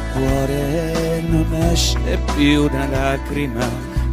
[0.00, 3.64] questo cuore non esce più una lacrima,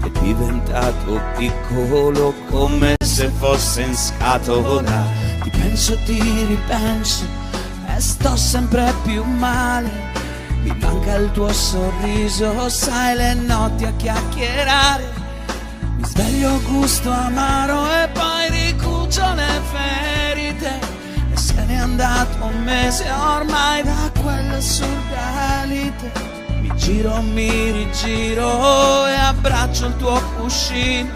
[0.04, 5.06] è diventato piccolo come se fosse in scatola.
[5.44, 7.26] Ti penso, ti ripenso
[7.96, 9.90] e sto sempre più male.
[10.64, 15.26] Mi manca il tuo sorriso, sai le notti a chiacchierare.
[15.98, 20.80] Mi sveglio gusto amaro e poi ricucio le ferite
[21.34, 26.12] Se n'è andato un mese ormai da quell'assurda lite
[26.62, 31.10] Mi giro, mi rigiro e abbraccio il tuo cuscino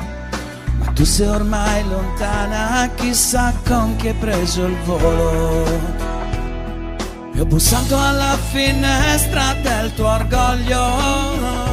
[0.80, 6.10] Ma tu sei ormai lontana, chissà con chi hai preso il volo
[7.34, 11.72] e ho bussato alla finestra del tuo orgoglio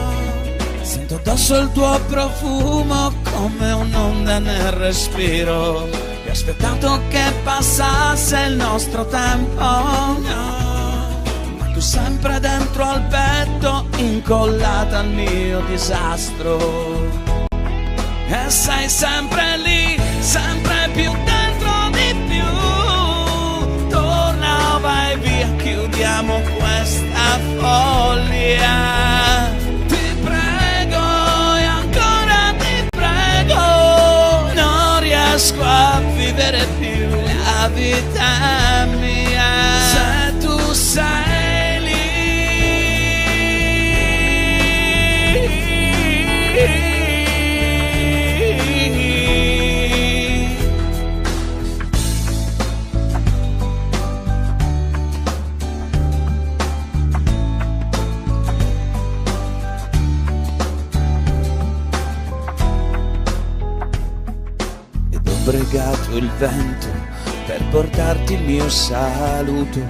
[0.88, 5.86] Sento addosso il tuo profumo come un'onda nel respiro.
[6.24, 9.60] E ho aspettato che passasse il nostro tempo.
[9.60, 10.57] Ma
[11.78, 16.58] tu sempre dentro al petto, incollata al mio disastro.
[18.26, 23.88] E sei sempre lì, sempre più dentro di più.
[23.88, 28.96] Torna, vai via, chiudiamo questa follia.
[35.00, 39.07] riesco a vivere più la vita mia
[65.68, 66.86] Bregato il vento
[67.44, 69.80] per portarti il mio saluto,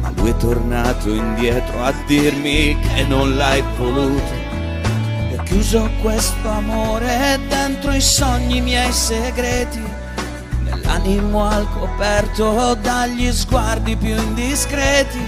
[0.00, 4.32] ma lui è tornato indietro a dirmi che non l'hai voluto.
[5.28, 9.82] E ho chiuso questo amore dentro i sogni miei segreti,
[10.62, 15.18] nell'animo al coperto dagli sguardi più indiscreti.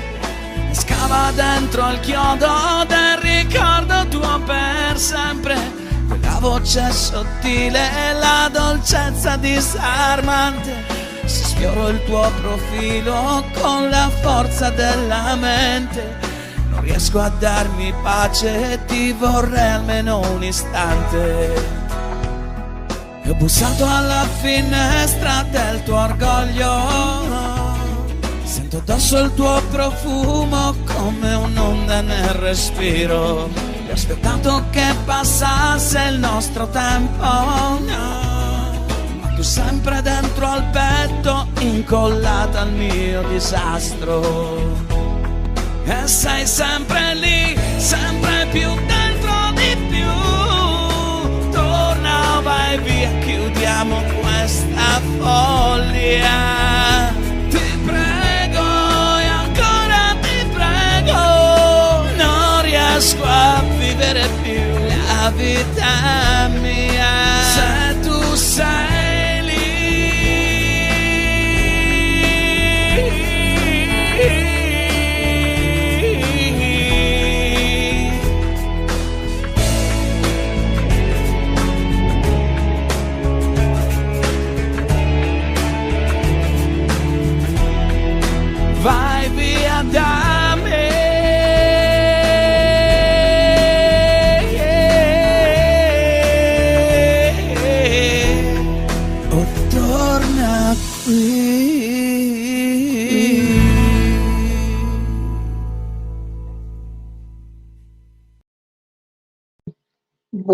[0.71, 5.78] Scava dentro al chiodo del ricordo tuo per sempre.
[6.41, 10.85] Voce sottile e la dolcezza disarmante.
[11.25, 16.17] Se sfioro il tuo profilo con la forza della mente,
[16.71, 21.55] non riesco a darmi pace e ti vorrei almeno un istante.
[23.23, 27.27] E ho bussato alla finestra del tuo orgoglio.
[28.45, 33.68] Sento addosso il tuo profumo come un'onda nel respiro.
[33.89, 37.23] E ho aspettato che passasse il nostro tempo.
[37.23, 38.71] Ma
[39.35, 44.77] tu sempre dentro al petto, incollata al mio disastro.
[45.85, 51.51] E sei sempre lì, sempre più dentro di più.
[51.51, 56.78] Torna, vai via, chiudiamo questa follia.
[62.99, 64.61] Riesco a vivere più
[65.07, 67.07] la vita mia.
[67.55, 68.98] Se tu sei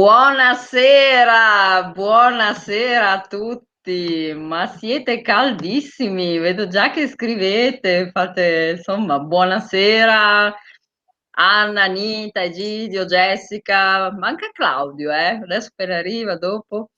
[0.05, 10.55] Buonasera, buonasera a tutti, ma siete caldissimi, vedo già che scrivete, fate insomma buonasera
[11.31, 15.41] Anna, Anita, Egidio, Jessica, manca Claudio, eh?
[15.43, 16.91] Adesso appena arriva dopo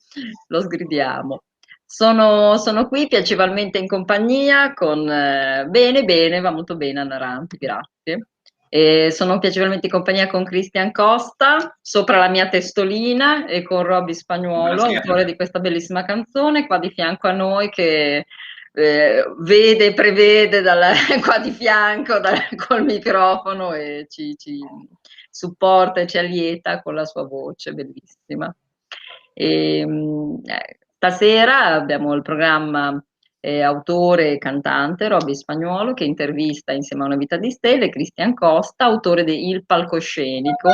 [0.48, 1.42] lo sgridiamo.
[1.84, 7.56] Sono, sono qui piacevolmente in compagnia con eh, bene, bene, va molto bene Anna Rampi,
[7.56, 8.26] grazie.
[8.68, 14.12] E sono piacevolmente in compagnia con Cristian Costa, sopra la mia testolina, e con Robby
[14.12, 15.00] Spagnuolo, Buonasera.
[15.00, 18.26] autore di questa bellissima canzone, qua di fianco a noi che
[18.72, 20.92] eh, vede, prevede dalla-
[21.24, 24.58] qua di fianco dal- col microfono e ci, ci
[25.30, 28.54] supporta e ci allieta con la sua voce bellissima.
[29.32, 33.02] E, mh, eh, stasera abbiamo il programma
[33.40, 38.34] eh, autore e cantante, Robby Spagnuolo, che intervista insieme a Una vita di stelle, Cristian
[38.34, 40.70] Costa, autore di Il palcoscenico,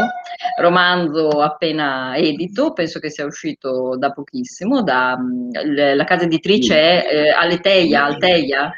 [0.61, 5.51] romanzo appena edito, penso che sia uscito da pochissimo, da, mm,
[5.95, 8.73] la casa editrice è eh, Aleteia, Alteia?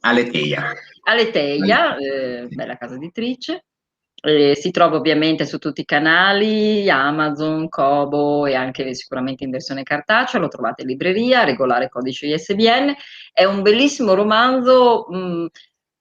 [0.00, 0.72] Aleteia.
[1.06, 3.64] Aleteia, eh, bella casa editrice.
[4.26, 9.82] Eh, si trova ovviamente su tutti i canali, Amazon, Kobo e anche sicuramente in versione
[9.82, 12.94] cartacea, lo trovate in libreria, regolare codice ISBN.
[13.34, 15.46] È un bellissimo romanzo mh,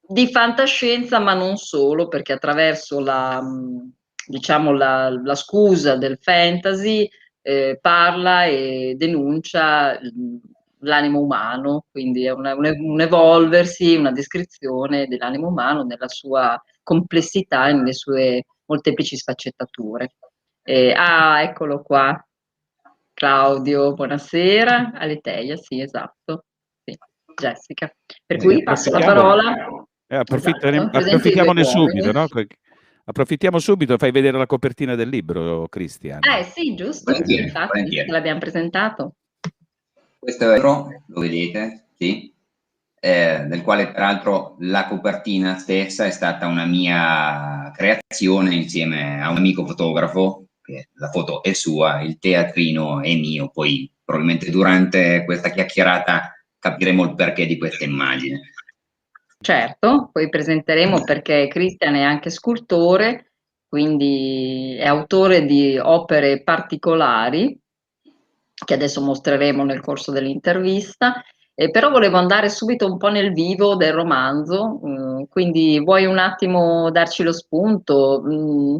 [0.08, 3.92] di fantascienza, ma non solo, perché attraverso la, mh,
[4.28, 7.10] diciamo la, la, scusa del fantasy
[7.42, 10.00] eh, parla e denuncia
[10.80, 17.74] l'animo umano, quindi è un, un evolversi, una descrizione dell'animo umano nella sua complessità e
[17.74, 20.16] nelle sue molteplici sfaccettature.
[20.62, 22.24] Eh, ah, eccolo qua.
[23.14, 24.92] Claudio, buonasera.
[24.94, 26.46] Aleteia, sì, esatto.
[26.84, 26.98] Sì,
[27.36, 27.92] Jessica.
[28.26, 29.56] Per cui eh, passo la parola.
[30.08, 30.98] Eh, approfittiamo, esatto.
[30.98, 32.28] approfittiamone subito, no?
[33.06, 36.20] Approfittiamo subito, fai vedere la copertina del libro, Cristian.
[36.24, 38.10] Eh sì, giusto, volentieri, infatti, volentieri.
[38.10, 39.16] l'abbiamo presentato.
[40.18, 42.33] Questo è il libro, lo vedete, sì,
[43.06, 49.36] eh, del quale peraltro la copertina stessa è stata una mia creazione insieme a un
[49.36, 55.50] amico fotografo, che la foto è sua, il teatrino è mio, poi probabilmente durante questa
[55.50, 58.54] chiacchierata capiremo il perché di questa immagine.
[59.38, 63.34] Certo, poi presenteremo perché Cristian è anche scultore,
[63.68, 67.60] quindi è autore di opere particolari
[68.64, 71.22] che adesso mostreremo nel corso dell'intervista
[71.56, 76.06] eh, però volevo andare subito un po' nel vivo del romanzo, mh, mm, quindi vuoi
[76.06, 78.22] un attimo darci lo spunto?
[78.24, 78.78] Mh, mm,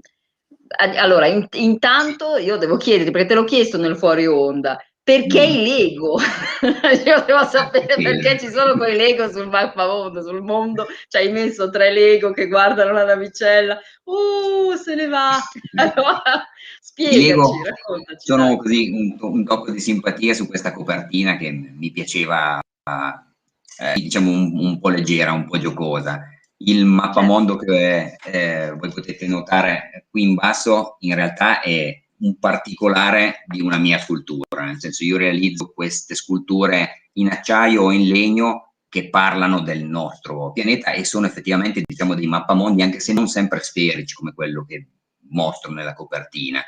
[0.98, 5.52] allora, in, intanto io devo chiederti, perché te l'ho chiesto nel fuori onda, perché mm.
[5.52, 6.18] i Lego?
[7.06, 11.70] Io devo sapere perché ci sono quei Lego sul mappamondo, sul mondo, ci hai messo
[11.70, 15.38] tre Lego che guardano la navicella, uh, se ne va.
[15.76, 16.48] Allora,
[16.80, 18.26] spiegaci, Lego raccontaci.
[18.26, 18.58] Sono dai.
[18.58, 24.52] così un, un, tocco di simpatia su questa copertina che mi piaceva, eh, diciamo, un,
[24.58, 26.22] un, po' leggera, un po' giocosa.
[26.58, 33.44] Il mappamondo che eh, voi potete notare qui in basso in realtà è un particolare
[33.48, 38.76] di una mia scultura, nel senso io realizzo queste sculture in acciaio o in legno
[38.88, 43.60] che parlano del nostro pianeta e sono effettivamente diciamo dei mappamondi anche se non sempre
[43.60, 44.88] sferici come quello che
[45.30, 46.64] mostro nella copertina.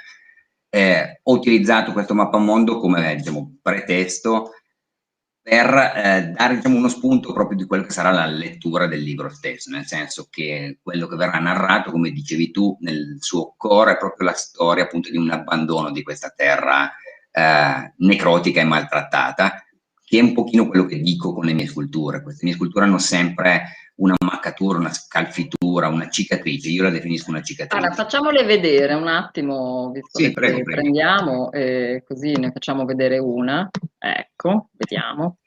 [0.70, 4.52] Eh, ho utilizzato questo mappamondo come diciamo, pretesto
[5.46, 9.30] per eh, dare diciamo, uno spunto proprio di quello che sarà la lettura del libro
[9.30, 13.98] stesso, nel senso che quello che verrà narrato, come dicevi tu, nel suo core è
[13.98, 16.92] proprio la storia appunto di un abbandono di questa terra
[17.30, 19.65] eh, necrotica e maltrattata,
[20.16, 22.22] che è un pochino quello che dico con le mie sculture.
[22.22, 23.64] Queste mie sculture hanno sempre
[23.96, 27.78] una maccatura, una scalfitura, una cicatrice, io la definisco una cicatrice.
[27.78, 30.82] Allora, facciamole vedere un attimo, visto sì, che prego, prego.
[30.82, 33.70] prendiamo, eh, così ne facciamo vedere una.
[33.98, 35.38] Ecco, vediamo.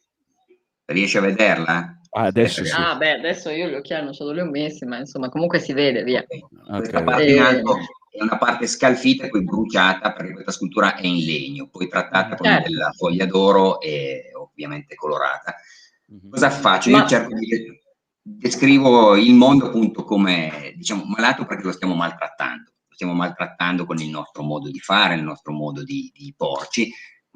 [0.93, 1.99] Riesci a vederla?
[2.11, 2.73] Ah, adesso sì.
[2.77, 5.59] Ah, beh, adesso io gli occhiali non so dove li ho messi, ma insomma comunque
[5.59, 6.23] si vede, via.
[6.23, 6.79] Okay.
[6.79, 7.79] Questa parte in alto
[8.15, 12.37] e una parte scalfita e poi bruciata perché questa scultura è in legno, poi trattata
[12.37, 12.69] con certo.
[12.69, 15.55] della foglia d'oro e ovviamente colorata.
[16.09, 16.31] Mhm.
[16.31, 16.91] Cosa faccio?
[16.91, 17.07] Io Ma...
[17.07, 17.81] cerco di
[18.23, 23.99] descrivo il mondo appunto come diciamo malato perché lo stiamo maltrattando, lo stiamo maltrattando con
[23.99, 26.93] il nostro modo di fare, il nostro modo di, di porci,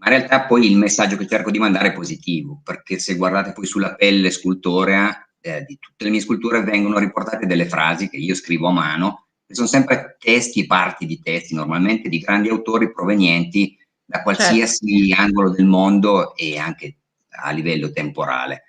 [0.06, 3.66] in realtà poi il messaggio che cerco di mandare è positivo, perché se guardate poi
[3.66, 8.34] sulla pelle scultorea eh, di tutte le mie sculture vengono riportate delle frasi che io
[8.34, 12.92] scrivo a mano, che sono sempre testi e parti di testi, normalmente di grandi autori
[12.92, 15.22] provenienti da qualsiasi certo.
[15.22, 16.98] angolo del mondo e anche
[17.42, 18.62] a livello temporale,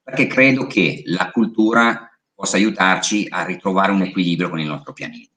[0.00, 5.30] perché credo che la cultura possa aiutarci a ritrovare un equilibrio con il nostro pianeta.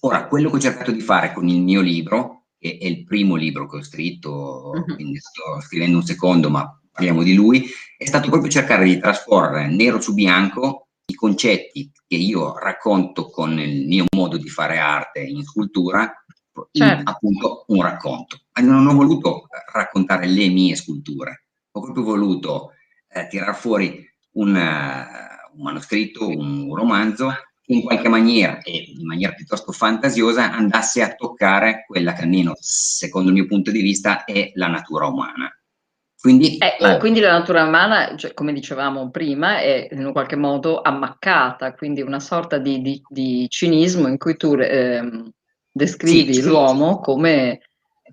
[0.00, 3.34] Ora, quello che ho cercato di fare con il mio libro, che è il primo
[3.34, 4.94] libro che ho scritto, uh-huh.
[4.94, 7.68] quindi sto scrivendo un secondo, ma parliamo di lui,
[7.98, 13.58] è stato proprio cercare di trasporre nero su bianco i concetti che io racconto con
[13.58, 16.10] il mio modo di fare arte in scultura
[16.70, 17.10] in certo.
[17.10, 18.40] appunto un racconto.
[18.62, 22.70] Non ho voluto raccontare le mie sculture, ho proprio voluto
[23.08, 24.02] eh, tirar fuori
[24.36, 27.30] un, uh, un manoscritto, un romanzo
[27.66, 33.28] in qualche maniera e in maniera piuttosto fantasiosa andasse a toccare quella che almeno secondo
[33.28, 35.50] il mio punto di vista è la natura umana.
[36.24, 36.96] Quindi, eh, oh.
[36.96, 42.20] quindi la natura umana, cioè, come dicevamo prima, è in qualche modo ammaccata, quindi una
[42.20, 45.30] sorta di, di, di cinismo in cui tu eh,
[45.70, 47.60] descrivi sì, l'uomo come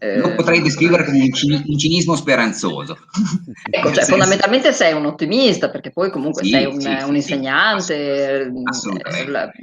[0.04, 2.98] eh, lo potrei descrivere come un, cin- un cinismo speranzoso.
[3.70, 8.42] Ecco, cioè, fondamentalmente sei un ottimista, perché poi comunque sì, sei un, sì, un insegnante,
[8.42, 8.52] eh,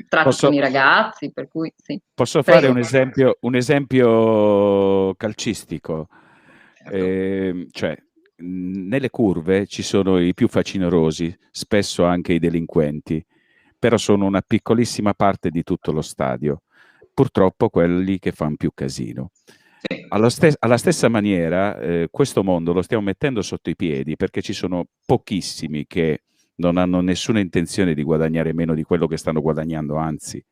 [0.09, 2.01] tratti posso, con i ragazzi, per cui sì.
[2.15, 2.61] Posso Prego.
[2.61, 6.07] fare un esempio, un esempio calcistico?
[6.77, 6.95] Certo.
[6.95, 7.97] Eh, cioè,
[8.37, 13.25] nelle curve ci sono i più facinorosi, spesso anche i delinquenti,
[13.77, 16.63] però sono una piccolissima parte di tutto lo stadio.
[17.13, 19.33] Purtroppo quelli che fanno più casino.
[20.09, 24.43] Alla, stes- alla, stessa maniera, eh, questo mondo lo stiamo mettendo sotto i piedi perché
[24.43, 26.23] ci sono pochissimi che
[26.57, 30.45] non hanno nessuna intenzione di guadagnare meno di quello che stanno guadagnando, anzi,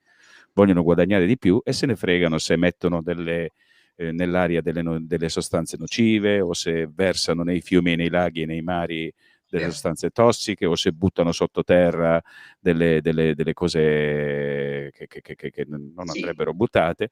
[0.53, 3.53] vogliono guadagnare di più e se ne fregano se mettono delle,
[3.97, 8.47] eh, nell'aria delle, no- delle, sostanze nocive o se versano nei fiumi, nei laghi e
[8.47, 9.13] nei mari
[9.49, 12.21] delle sostanze tossiche o se buttano sottoterra
[12.59, 17.11] delle, delle, delle cose che, che, che, che non andrebbero buttate,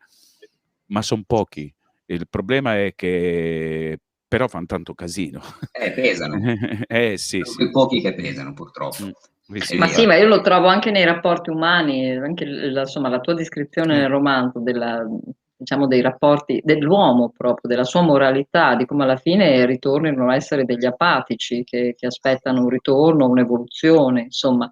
[0.86, 1.72] ma sono pochi
[2.06, 3.98] il problema è che
[4.34, 5.40] però fanno tanto casino.
[5.70, 6.40] Eh, pesano.
[6.88, 7.70] eh, sì, Sono sì.
[7.70, 9.04] pochi che pesano, purtroppo.
[9.04, 9.10] Mm.
[9.58, 13.20] Sì, ma sì, ma io lo trovo anche nei rapporti umani, anche la, insomma, la
[13.20, 15.06] tua descrizione nel romanzo della,
[15.54, 20.64] diciamo, dei rapporti dell'uomo proprio, della sua moralità, di come alla fine ritornino a essere
[20.64, 24.68] degli apatici che, che aspettano un ritorno, un'evoluzione, insomma.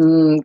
[0.00, 0.38] Mm,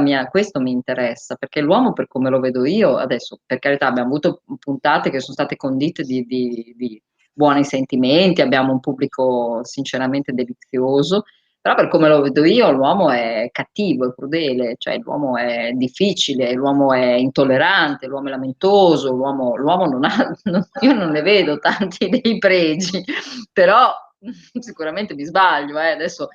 [0.00, 4.08] mia, questo mi interessa perché l'uomo, per come lo vedo io, adesso per carità abbiamo
[4.08, 7.00] avuto puntate che sono state condite di, di, di
[7.32, 11.24] buoni sentimenti, abbiamo un pubblico sinceramente delizioso,
[11.60, 16.52] però per come lo vedo io l'uomo è cattivo, è crudele, cioè l'uomo è difficile,
[16.54, 21.58] l'uomo è intollerante, l'uomo è lamentoso, l'uomo, l'uomo non ha, non, io non ne vedo
[21.58, 23.04] tanti dei pregi,
[23.52, 23.92] però
[24.58, 25.90] sicuramente mi sbaglio, eh.
[25.90, 26.28] adesso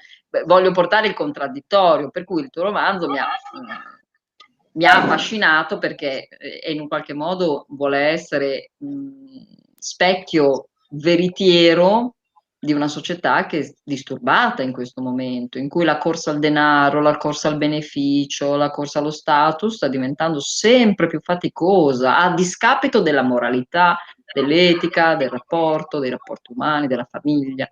[0.46, 3.28] voglio portare il contraddittorio, per cui il tuo romanzo mi ha,
[4.74, 9.42] mi ha affascinato perché eh, in un qualche modo vuole essere mh,
[9.78, 12.16] specchio veritiero
[12.66, 17.00] di una società che è disturbata in questo momento, in cui la corsa al denaro,
[17.00, 23.02] la corsa al beneficio, la corsa allo status sta diventando sempre più faticosa a discapito
[23.02, 23.98] della moralità,
[24.34, 27.70] dell'etica, del rapporto, dei rapporti umani, della famiglia.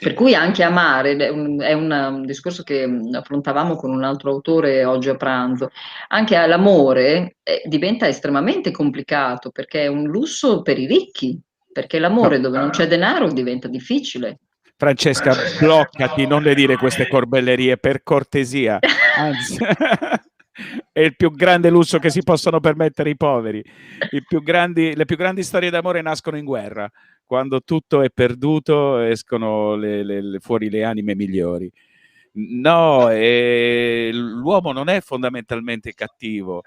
[0.00, 4.32] Per cui anche amare è un, è un discorso che mm, affrontavamo con un altro
[4.32, 5.70] autore oggi a pranzo.
[6.08, 11.40] Anche l'amore eh, diventa estremamente complicato perché è un lusso per i ricchi,
[11.72, 14.40] perché l'amore dove non c'è denaro diventa difficile.
[14.76, 18.80] Francesca, bloccati, non le dire queste corbellerie per cortesia.
[19.16, 19.58] Anzi.
[20.92, 23.62] è il più grande lusso che si possono permettere i poveri.
[24.26, 26.90] Più grandi, le più grandi storie d'amore nascono in guerra
[27.28, 31.70] quando tutto è perduto escono le, le, le, fuori le anime migliori.
[32.32, 36.62] No, eh, l'uomo non è fondamentalmente cattivo.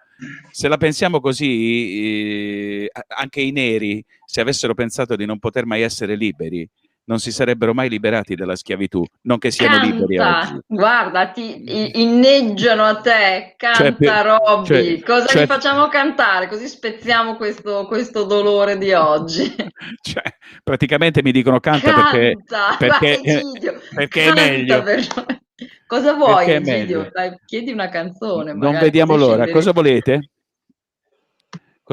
[0.51, 5.81] Se la pensiamo così, eh, anche i neri, se avessero pensato di non poter mai
[5.81, 6.67] essere liberi,
[7.05, 10.59] non si sarebbero mai liberati dalla schiavitù, non che siano canta, liberi oggi.
[10.67, 16.47] Guarda, ti inneggiano a te, canta cioè, Robby, cioè, cosa cioè, gli facciamo cantare?
[16.47, 19.53] Così spezziamo questo, questo dolore di oggi.
[20.01, 20.23] Cioè,
[20.63, 22.37] praticamente mi dicono canta, canta perché,
[22.77, 23.41] perché, eh,
[23.93, 24.83] perché canta è meglio.
[24.83, 25.07] Per...
[25.87, 27.09] Cosa vuoi, Egidio?
[27.11, 28.53] Dai, chiedi una canzone.
[28.53, 30.29] Non vediamo l'ora, cosa volete?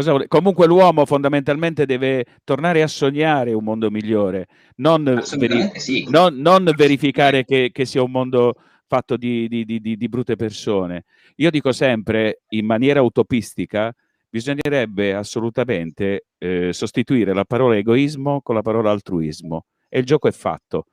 [0.02, 5.02] Vuole- Comunque l'uomo fondamentalmente deve tornare a sognare un mondo migliore, non,
[5.36, 6.06] veri- sì.
[6.08, 8.54] non- non verificare che, che sia un mondo
[8.86, 11.04] fatto di, di- di- di- di brutte persone.
[11.36, 13.94] Io dico sempre, in maniera utopistica,
[14.30, 19.64] bisognerebbe assolutamente eh, sostituire la parola egoismo con la parola altruismo.
[19.88, 20.86] E il gioco è fatto.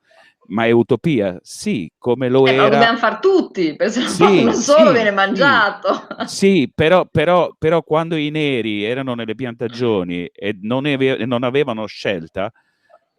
[0.48, 1.38] Ma è utopia?
[1.42, 2.70] Sì, come lo Eh, ma lo era.
[2.76, 5.14] dobbiamo fare tutti, perché Sì, uno solo sì, viene sì.
[5.14, 6.06] mangiato.
[6.26, 11.86] Sì, però, però- però quando i neri erano nelle piantagioni e non, ave- non avevano
[11.86, 12.52] scelta,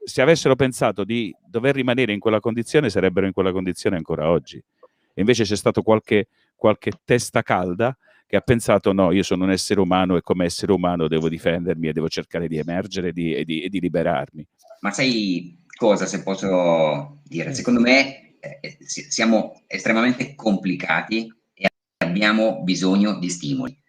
[0.04, 4.58] se avessero pensato di dover rimanere in quella condizione, sarebbero in quella condizione ancora oggi.
[4.58, 9.52] E invece c'è stato qualche, qualche testa calda che ha pensato: no, io sono un
[9.52, 13.34] essere umano e come essere umano devo difendermi e devo cercare di emergere e di-
[13.34, 14.48] e di- e di liberarmi.
[14.82, 17.54] Ma sai cosa, se posso dire?
[17.54, 21.70] Secondo me eh, si- siamo estremamente complicati e
[22.00, 23.82] abbiamo bisogno di stimoli.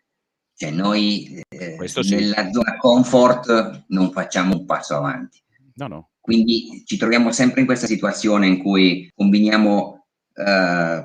[0.54, 2.14] Cioè noi eh, sì.
[2.14, 5.42] nella zona comfort non facciamo un passo avanti.
[5.74, 6.10] No, no.
[6.20, 11.04] Quindi ci troviamo sempre in questa situazione in cui combiniamo eh,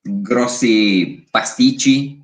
[0.00, 2.22] grossi pasticci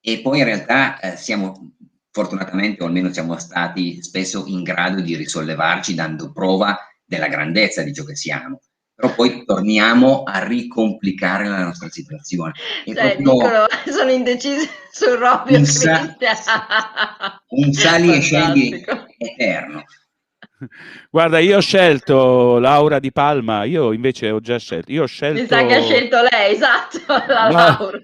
[0.00, 1.72] e poi in realtà eh, siamo
[2.10, 7.92] fortunatamente, o almeno siamo stati spesso in grado di risollevarci dando prova della grandezza di
[7.92, 8.60] ciò che siamo.
[8.94, 12.52] Però poi torniamo a ricomplicare la nostra situazione.
[12.84, 16.14] È Cioè, dicono, sono indecisi su Robby Un sa-
[17.48, 18.84] un sali e scendi
[19.18, 19.84] eterno.
[21.10, 24.92] Guarda, io ho scelto Laura di Palma, io invece ho già scelto.
[24.92, 25.40] Io ho scelto.
[25.40, 28.02] Mi sa che ha scelto lei, esatto, la No, Laura.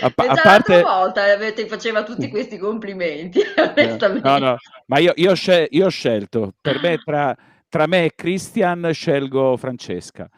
[0.00, 0.72] a, pa- E a parte.
[0.72, 4.26] l'altra volta eh, ti faceva tutti questi complimenti, onestamente.
[4.28, 4.56] No, no,
[4.86, 7.36] ma io, io scel- io ho scelto, per me, tra,
[7.70, 10.28] tra me e Christian, scelgo Francesca.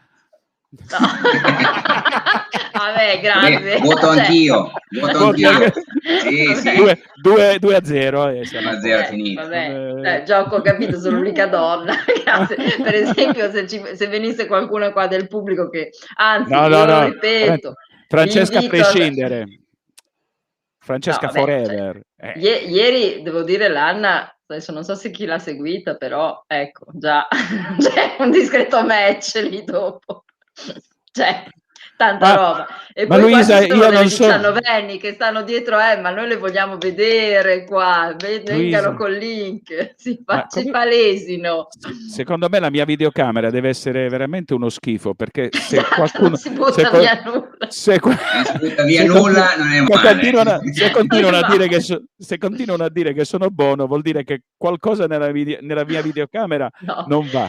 [0.71, 0.99] No.
[2.73, 3.75] Vabbè, grazie.
[3.75, 5.51] Eh, voto Cioè- anch'io, voto anch'io.
[6.23, 6.77] Sì, sì.
[6.79, 6.99] Vabbè.
[7.21, 8.29] 2, 2 a 0.
[8.29, 9.01] E siamo a Uno a zero.
[9.03, 9.43] Eh, finito.
[9.43, 9.71] vabbè,
[10.05, 10.15] Eh.
[10.17, 11.95] eh, gioco, ho capito, sono l'unica donna.
[12.83, 16.87] Per esempio, se, ci- se venisse qualcuno qua del pubblico che, anzi, No, no, lo
[16.87, 17.05] no.
[17.05, 17.75] ripeto,
[18.09, 19.45] Francesca a prescindere.
[20.79, 22.01] Francesca No, vabbè, cioè, forever.
[22.17, 26.87] Eh, Ie- ieri devo dire l'Anna, adesso non so se chi l'ha seguita, però ecco,
[26.93, 27.27] già
[27.79, 30.25] c'è un discreto match lì dopo.
[31.11, 31.45] C'è
[32.03, 32.67] tanta Ma- roba.
[32.95, 36.11] E ma poi Luisa, ci sono io non so- diciannovenni che stanno dietro, eh, ma
[36.11, 41.69] noi le vogliamo vedere qua, vengano col link, si, fa, si come- palesino.
[42.11, 46.37] Secondo me la mia videocamera deve essere veramente uno schifo perché se Esatto, qualcuno non
[46.39, 47.49] si butta se, qual- via nulla.
[47.69, 50.09] se butta via se nulla, continu- non è se male.
[50.13, 54.03] continuano, se continuano a dire che so- se continuano a dire che sono buono vuol
[54.03, 57.05] dire che qualcosa nella, vide- nella mia videocamera No.
[57.09, 57.49] non va.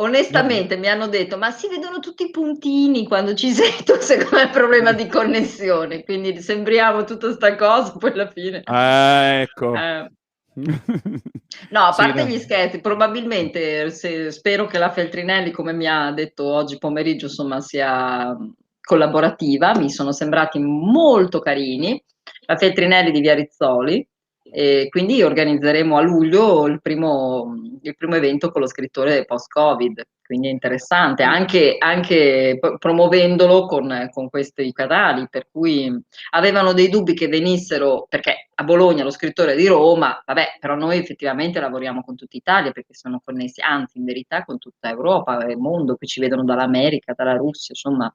[0.00, 4.42] Onestamente mi hanno detto, ma si vedono tutti i puntini quando ci sento, secondo me
[4.42, 8.66] è un problema di connessione, quindi sembriamo tutta sta cosa, poi alla fine...
[8.66, 9.82] Ah, ecco.
[9.82, 10.08] eh.
[11.68, 12.26] No, a Sì, parte no.
[12.26, 17.60] gli scherzi, probabilmente se- spero che la Feltrinelli, come mi ha detto oggi pomeriggio, insomma,
[17.60, 18.36] sia
[18.80, 22.02] collaborativa, mi sono sembrati molto carini.
[22.46, 24.04] La Feltrinelli di Via Rizzoli,
[24.52, 30.46] e quindi organizzeremo a luglio il primo, il primo evento con lo scrittore post-Covid, quindi
[30.46, 35.92] è interessante, anche, anche promuovendolo con, con questi canali, per cui
[36.30, 40.76] avevano dei dubbi che venissero, perché a Bologna lo scrittore è di Roma, vabbè, però
[40.76, 45.44] noi effettivamente lavoriamo con tutta Italia perché sono connessi, anzi in verità con tutta Europa
[45.44, 48.12] e il mondo, qui ci vedono dall'America, dalla Russia, insomma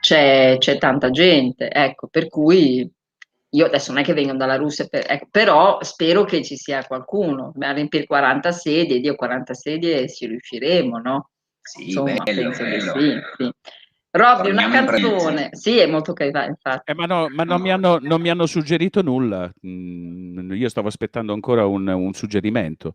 [0.00, 2.86] c'è, c'è tanta gente, ecco, per cui
[3.54, 6.84] io adesso non è che vengono dalla Russia, per- ecco, però spero che ci sia
[6.84, 11.30] qualcuno, a riempire 40 sedie, Dio 40 sedie ci riusciremo, no?
[11.60, 12.92] Sì, Insomma, bello, penso bello.
[12.92, 13.50] che sì, sì.
[14.10, 16.90] Robby, una canzone, sì, è molto carina, infatti.
[16.90, 19.50] Eh, ma no, ma non, mi hanno, non mi hanno suggerito nulla.
[19.66, 22.92] Mm, io stavo aspettando ancora un, un suggerimento.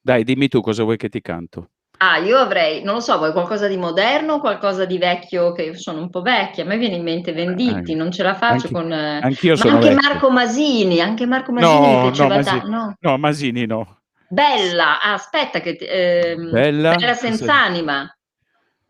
[0.00, 1.70] Dai, dimmi tu cosa vuoi che ti canto.
[2.02, 5.64] Ah, io avrei, non lo so, vuoi qualcosa di moderno o qualcosa di vecchio, che
[5.64, 8.34] io sono un po' vecchia, a me viene in mente Venditti, Eh, non ce la
[8.34, 8.90] faccio anche- con...
[8.90, 10.08] eh, Anch'io ma anche vecchio.
[10.08, 12.96] Marco Masini, anche Marco Masini No, mi no, piaceva Masi- tanto, no?
[12.98, 13.98] no, Masini no.
[14.28, 15.76] Bella, ah, aspetta che...
[15.78, 16.94] ehm, Bella?
[16.94, 18.16] Bella senza anima,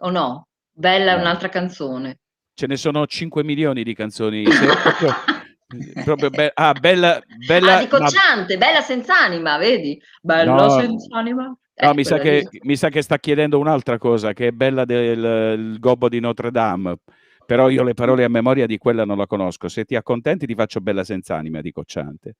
[0.02, 0.46] o no?
[0.70, 1.22] Bella è No.
[1.22, 2.18] un'altra canzone.
[2.54, 4.44] Ce ne sono 5 milioni di canzoni.
[4.44, 5.14] Proprio,
[6.04, 7.76] proprio be- ah, bella, bella.
[7.78, 10.00] ah, di ma- Cocciante, Bella senza anima, vedi?
[10.22, 10.68] Bella No.
[10.78, 11.52] senza anima.
[11.82, 14.84] No, Eh, mi sa, che, mi sa che sta chiedendo un'altra cosa, che è bella
[14.84, 16.96] del gobbo di Notre Dame.
[17.46, 19.68] Però io le parole a memoria di quella non la conosco.
[19.68, 22.36] Se ti accontenti ti faccio bella senza anima di Cocciante.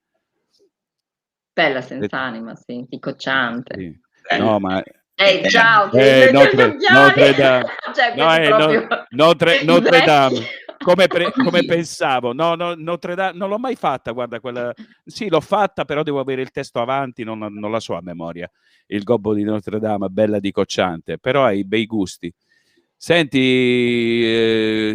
[1.53, 3.75] Bella senza anima, sì, di Cocciante.
[3.77, 4.39] Sì.
[4.39, 4.83] No, ma
[5.15, 6.77] Ehi, Eh, ciao, eh, che Notre-!
[6.91, 7.67] Notre Dame.
[7.95, 10.01] Cioè, No, è proprio Notre- Notre.
[10.05, 10.39] Dame.
[10.83, 12.33] Come, pre- come pensavo.
[12.33, 14.73] No, no, Notre Dame non l'ho mai fatta, guarda, quella...
[15.05, 18.51] Sì, l'ho fatta, però devo avere il testo avanti, non, non la so a memoria.
[18.87, 22.33] Il gobbo di Notre Dame, bella di cocciante, però hai bei gusti.
[22.97, 24.95] Senti, eh,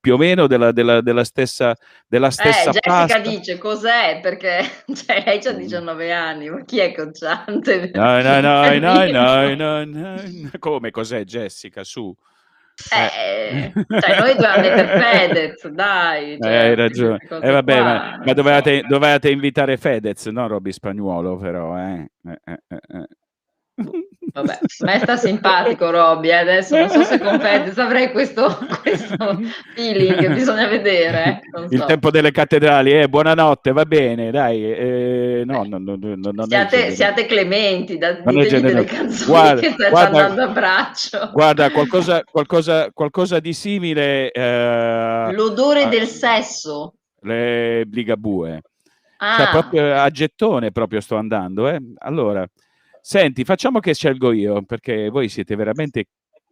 [0.00, 3.18] più o meno della, della, della stessa, della stessa eh, Jessica pasta.
[3.18, 4.62] dice cos'è perché
[4.94, 7.90] cioè, lei ha 19 anni, ma chi è cocciante?
[7.92, 10.20] No, no, no, no, no, no, no.
[10.58, 11.84] Come cos'è Jessica?
[11.84, 12.14] Su.
[12.92, 16.38] Eh, cioè noi dobbiamo mettere Fedez, dai.
[16.40, 17.18] Cioè, eh, hai ragione.
[17.28, 21.78] Eh, vabbè, ma, ma dovevate, dovevate, invitare Fedez, non Robby Spagnuolo, però.
[21.78, 22.10] Eh.
[23.76, 28.56] Vabbè, a me sta simpatico Robby, eh, adesso non so se con Fedez avrei questo,
[28.82, 29.40] questo
[29.74, 31.40] feeling che bisogna vedere.
[31.52, 31.66] Eh.
[31.70, 34.64] Il tempo delle cattedrali, eh, buonanotte, va bene, dai.
[34.64, 40.24] Eh, no, no, no, no siate, siate, clementi, da, delle canzoni guarda, che stai guarda,
[40.26, 41.30] andando a braccio.
[41.32, 44.30] Guarda, qualcosa, qualcosa, qualcosa di simile.
[44.32, 46.94] Eh, L'odore del sesso.
[47.20, 48.62] Le Ligabue.
[49.16, 49.36] Cioè, ah.
[49.36, 51.68] Cioè, proprio a gettone proprio sto andando.
[51.68, 51.78] Eh.
[51.98, 52.46] Allora,
[53.06, 56.06] Senti, facciamo che scelgo io, perché voi siete veramente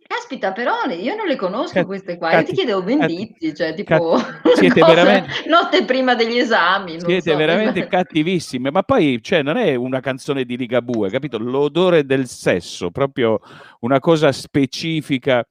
[0.07, 2.39] Caspita, però io non le conosco Cat- queste qua.
[2.39, 7.01] Io ti chiedevo Venditti, cioè tipo cat- siete cosa, veramente notte prima degli esami.
[7.01, 7.37] siete so.
[7.39, 11.39] veramente cattivissime, ma poi cioè, non è una canzone di Ligabue, capito?
[11.39, 13.41] L'odore del sesso, proprio
[13.81, 15.43] una cosa specifica.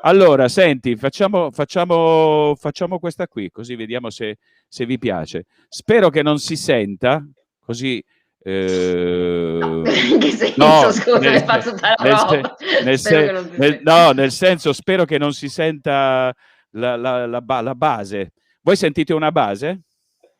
[0.00, 5.44] Allora, senti, facciamo, facciamo, facciamo questa qui, così vediamo se, se vi piace.
[5.68, 7.22] Spero che non si senta,
[7.60, 8.02] così
[8.48, 12.56] eh, no, in che senso, no, scusa, nel, fa tutta la nel, roba.
[12.84, 16.32] Nel, se, nel, no, nel senso, spero che non si senta
[16.70, 18.34] la, la, la, la, base.
[18.60, 19.80] Voi sentite una base?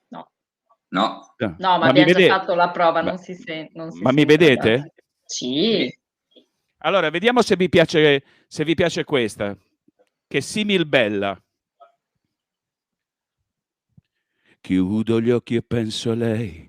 [0.07, 0.31] No.
[0.90, 4.01] No, no ma, ma abbiamo già fatto la prova, ma, non si, sen- non si
[4.03, 4.95] Ma mi vedete?
[5.25, 5.92] Sì.
[6.79, 9.57] Allora, vediamo se vi piace, se vi piace questa,
[10.29, 11.37] che simil bella.
[14.61, 16.69] Chiudo gli occhi e penso a lei,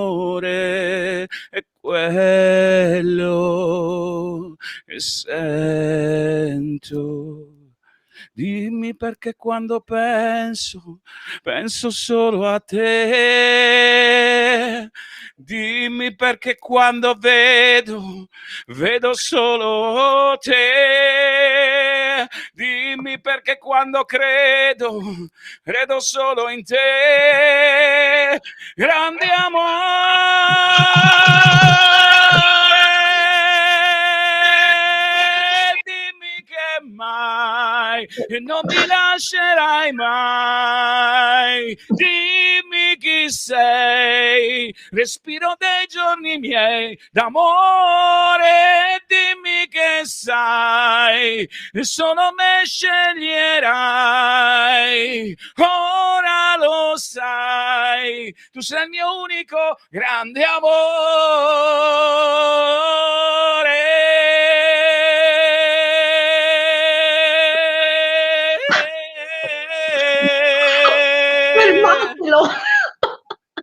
[1.49, 3.27] è quello
[4.85, 6.31] che sento.
[8.33, 11.01] Dimmi perché quando penso,
[11.43, 14.89] penso solo a te.
[15.35, 18.29] Dimmi perché quando vedo,
[18.67, 22.25] vedo solo te.
[22.53, 25.01] Dimmi perché quando credo,
[25.61, 28.39] credo solo in te.
[28.75, 31.01] Grande amore.
[38.01, 41.77] Mai e non mi lascerai mai.
[41.87, 49.03] Dimmi chi sei, respiro dei giorni miei d'amore.
[49.07, 51.49] Dimmi che sai,
[51.81, 53.75] solo me sceglierai.
[55.57, 61.51] Ora lo sai, tu sei il mio unico grande amore.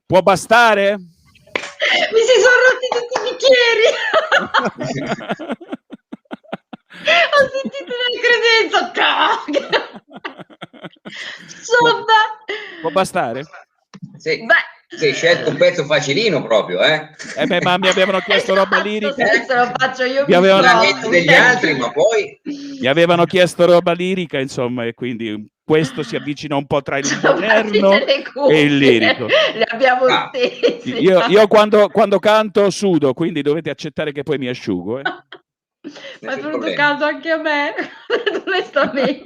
[0.09, 0.97] Può bastare?
[0.97, 3.93] Mi si sono rotti tutti i bicchieri.
[7.35, 8.81] Ho sentito una credenza.
[11.45, 12.41] Insomma.
[12.81, 13.45] Può bastare?
[14.17, 14.47] Sì.
[14.47, 14.65] Beh.
[14.91, 17.11] Sei scelto un pezzo facilino proprio, eh?
[17.37, 19.23] eh beh, ma mi avevano chiesto roba lirica.
[19.23, 20.25] Adesso lo faccio io.
[20.27, 20.81] Mi avevano...
[21.11, 22.41] degli altri, ma poi...
[22.81, 27.07] Mi avevano chiesto roba lirica, insomma, e quindi questo si avvicina un po' tra il
[27.23, 27.93] moderno
[28.49, 29.27] e il lirico.
[29.27, 30.31] Le abbiamo ah.
[30.85, 35.01] Io, io quando, quando, canto sudo, quindi dovete accettare che poi mi asciugo.
[35.01, 35.03] Eh.
[36.23, 37.75] Ma è venuto caldo anche a me,
[38.47, 39.25] onestamente.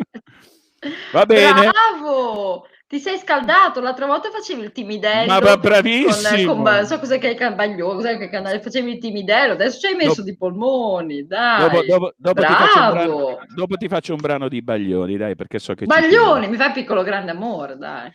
[1.12, 1.70] Va bene.
[1.70, 2.66] Bravo!
[2.92, 5.40] Ti sei scaldato, l'altra volta facevi il timidello.
[5.40, 6.52] Ma bravissimo!
[6.52, 9.78] Con, con, so cos'è che è il cambaglione, cos'è che canale, facevi il timidello, adesso
[9.78, 11.70] ci hai messo dopo, di polmoni, dai.
[11.70, 15.72] Dopo, dopo, dopo, ti brano, dopo, ti faccio un brano di Baglioni, dai, perché so
[15.72, 18.12] che Baglioni, mi fa piccolo grande amore, dai.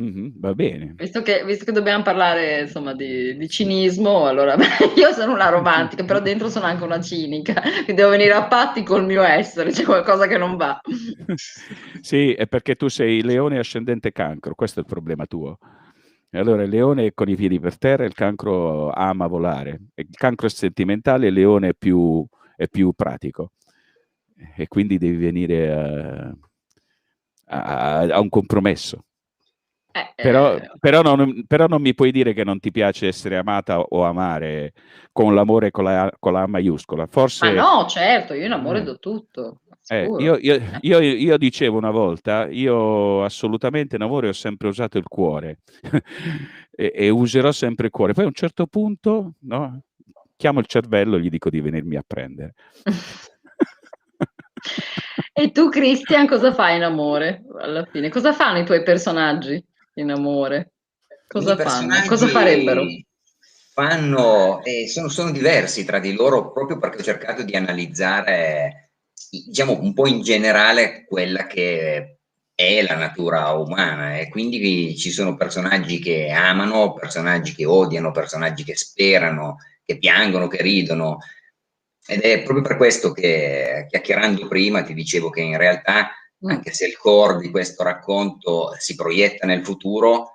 [0.00, 0.94] Mh-mh, va bene.
[0.96, 4.56] Visto che visto che dobbiamo parlare insomma di di cinismo, allora
[4.96, 8.82] io sono una romantica, però dentro sono anche una cinica, quindi devo venire a patti
[8.82, 10.80] col mio essere, c'è qualcosa che non va.
[12.02, 15.58] Sì, è perché tu sei leone ascendente cancro, questo è il problema tuo.
[16.30, 19.80] E allora il leone è con i piedi per terra, il cancro ama volare.
[19.96, 22.24] Il cancro è sentimentale, il leone è più
[22.56, 23.52] è più pratico.
[24.56, 26.34] E quindi devi venire a
[27.46, 29.04] a a un compromesso.
[29.92, 33.36] Eh, Però, eh, però, non, però, non, mi puoi dire che non ti piace essere
[33.36, 34.72] amata o amare
[35.12, 37.06] con l'amore con la, con la maiuscola.
[37.06, 39.62] Forse, ma no, certo, io in amore eh, do tutto.
[39.88, 44.98] Eh, io, io, io, io, dicevo una volta, io assolutamente in amore ho sempre usato
[44.98, 45.58] il cuore
[46.70, 48.12] e, e, userò sempre il cuore.
[48.12, 49.80] Poi a un certo punto no,
[50.36, 52.54] chiamo il cervello e gli dico di venirmi a prendere.
[55.32, 58.10] e tu, Christian, cosa fai in amore alla fine?
[58.10, 59.60] Cosa fanno i tuoi personaggi?
[60.00, 60.72] In amore?
[61.26, 61.94] Cosa fanno?
[62.06, 62.84] Cosa farebbero?
[63.72, 68.90] Fanno, eh, sono, sono, diversi tra di loro proprio perché ho cercato di analizzare,
[69.30, 72.18] diciamo, un po' in generale quella che
[72.52, 78.64] è la natura umana e quindi ci sono personaggi che amano, personaggi che odiano, personaggi
[78.64, 81.18] che sperano, che piangono, che ridono.
[82.06, 86.10] Ed è proprio per questo che, chiacchierando prima, ti dicevo che in realtà.
[86.42, 90.32] Anche se il core di questo racconto si proietta nel futuro,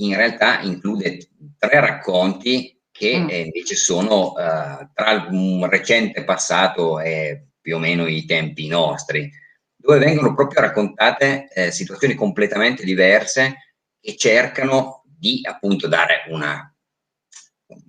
[0.00, 3.28] in realtà include tre racconti che mm.
[3.28, 9.30] invece sono uh, tra un recente passato e più o meno i tempi nostri,
[9.76, 16.74] dove vengono proprio raccontate eh, situazioni completamente diverse che cercano di appunto dare una,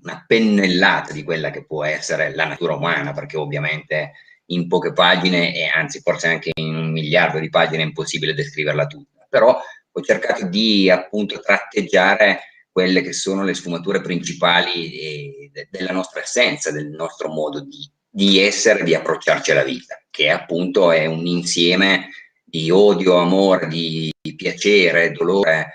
[0.02, 4.14] una pennellata di quella che può essere la natura umana, perché ovviamente
[4.52, 8.88] in poche pagine e anzi forse anche in un miliardo di pagine è impossibile descriverla
[8.88, 9.60] tutta, però
[9.92, 16.22] ho cercato di appunto tratteggiare quelle che sono le sfumature principali eh, de- della nostra
[16.22, 21.26] essenza, del nostro modo di, di essere, di approcciarci alla vita, che appunto è un
[21.26, 22.10] insieme
[22.44, 25.74] di odio, amore, di, di piacere, dolore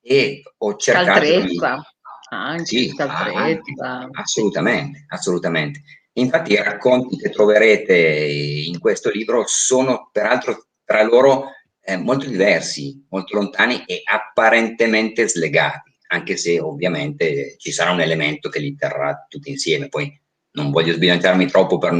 [0.00, 1.74] e ho cercato Caltrezza.
[1.74, 1.82] di...
[2.30, 3.72] Anche, sì, anche,
[4.12, 5.80] assolutamente, assolutamente.
[6.18, 11.50] Infatti i racconti che troverete in questo libro sono peraltro tra loro
[11.80, 18.48] eh, molto diversi, molto lontani e apparentemente slegati, anche se ovviamente ci sarà un elemento
[18.48, 19.88] che li terrà tutti insieme.
[19.88, 20.12] Poi
[20.52, 21.92] non voglio sbilanciarmi troppo per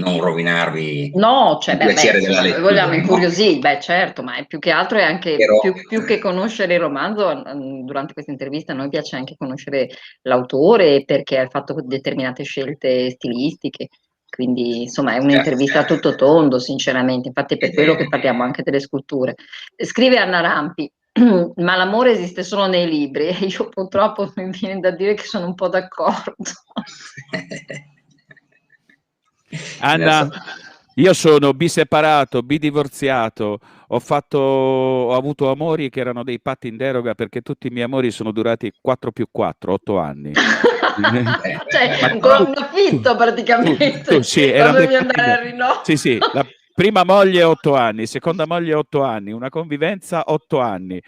[0.00, 2.62] non rovinarvi no, cioè, il piacere beh, della lettura.
[2.62, 6.18] Vogliamo incuriosire, beh certo, ma è più che altro è anche Però, più, più, che
[6.18, 7.42] conoscere il romanzo,
[7.84, 9.88] durante questa intervista a noi piace anche conoscere
[10.22, 13.88] l'autore perché ha fatto determinate scelte stilistiche.
[14.28, 18.62] Quindi insomma è un'intervista a tutto tondo, sinceramente, infatti è per quello che parliamo anche
[18.62, 19.34] delle sculture.
[19.76, 20.90] Scrive Anna Rampi,
[21.56, 25.46] ma l'amore esiste solo nei libri e io purtroppo mi viene da dire che sono
[25.46, 26.34] un po' d'accordo.
[29.80, 30.28] Anna,
[30.94, 33.58] io sono biseparato, bidivorziato,
[33.88, 37.84] ho, fatto, ho avuto amori che erano dei patti in deroga perché tutti i miei
[37.84, 40.32] amori sono durati 4 più 4, 8 anni.
[41.68, 44.00] cioè, ancora un affitto praticamente.
[44.02, 44.74] Tu, tu, sì, era
[45.82, 51.00] sì, sì, la prima moglie 8 anni, seconda moglie 8 anni, una convivenza 8 anni.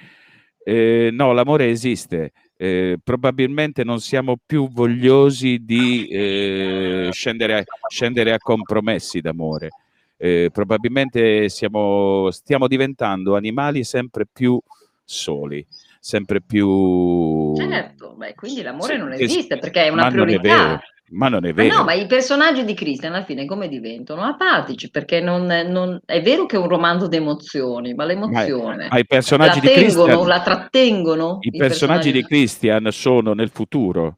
[0.64, 8.32] Eh, no, l'amore esiste eh, probabilmente non siamo più vogliosi di eh, scendere, a, scendere,
[8.32, 9.70] a, compromessi d'amore.
[10.16, 14.60] Eh, probabilmente siamo, stiamo diventando animali sempre più
[15.04, 15.66] soli,
[15.98, 17.54] sempre più...
[17.56, 20.80] Certo, beh, quindi l'amore non esiste perché è una priorità.
[21.12, 21.68] Ma non è vero.
[21.68, 24.22] Ma no, ma i personaggi di Christian alla fine come diventano?
[24.22, 28.88] Apatici, perché non, non, è vero che è un romanzo di emozioni, ma l'emozione...
[28.90, 30.26] Ma, i personaggi la di Christian...
[30.26, 31.38] La trattengono?
[31.40, 34.16] I, i personaggi, personaggi di Christian sono nel futuro.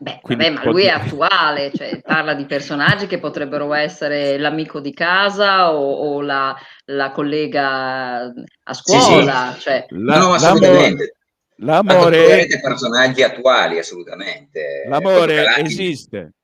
[0.00, 4.92] Beh, vabbè, ma lui è attuale, cioè, parla di personaggi che potrebbero essere l'amico di
[4.92, 6.54] casa o, o la,
[6.84, 9.52] la, collega a scuola.
[9.54, 9.62] Sì, sì.
[9.62, 11.17] Cioè, la, no, assolutamente.
[11.60, 12.46] L'amore...
[12.62, 14.84] personaggi attuali, assolutamente.
[14.86, 16.34] L'amore esiste.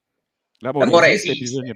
[0.58, 1.44] L'amore, l'amore esiste, esiste.
[1.44, 1.74] Bisogna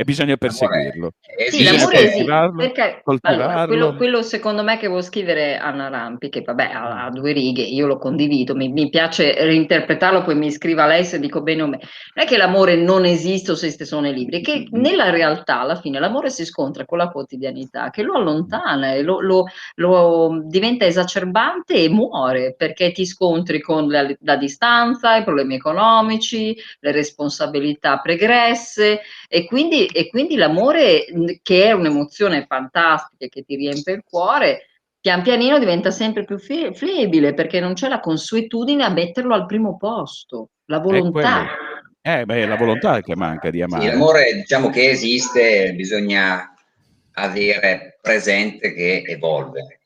[0.00, 1.12] e bisogna perseguirlo.
[1.50, 6.40] Sì, l'amore esiste, perché allora, quello, quello, secondo me che vuol scrivere Anna Rampi, che
[6.40, 10.86] vabbè ha, ha due righe, io lo condivido, mi, mi, piace reinterpretarlo, poi mi scriva
[10.86, 11.80] lei se dico bene o me.
[12.14, 14.80] Non è che l'amore non esiste o esiste solo nei libri, è che mm-hmm.
[14.82, 19.20] nella realtà alla fine l'amore si scontra con la quotidianità, che lo allontana, e lo,
[19.20, 25.56] lo, lo diventa esacerbante e muore, perché ti scontri con la, la distanza, i problemi
[25.56, 31.06] economici, le responsabilità pregresse e quindi e quindi l'amore,
[31.42, 34.66] che è un'emozione fantastica che ti riempie il cuore,
[35.00, 39.76] pian pianino diventa sempre più flebile perché non c'è la consuetudine a metterlo al primo
[39.76, 41.46] posto, la volontà.
[42.02, 43.84] Eh, beh, la volontà che manca di amare.
[43.84, 46.54] Sì, l'amore, diciamo che esiste, bisogna
[47.12, 49.80] avere presente che evolve.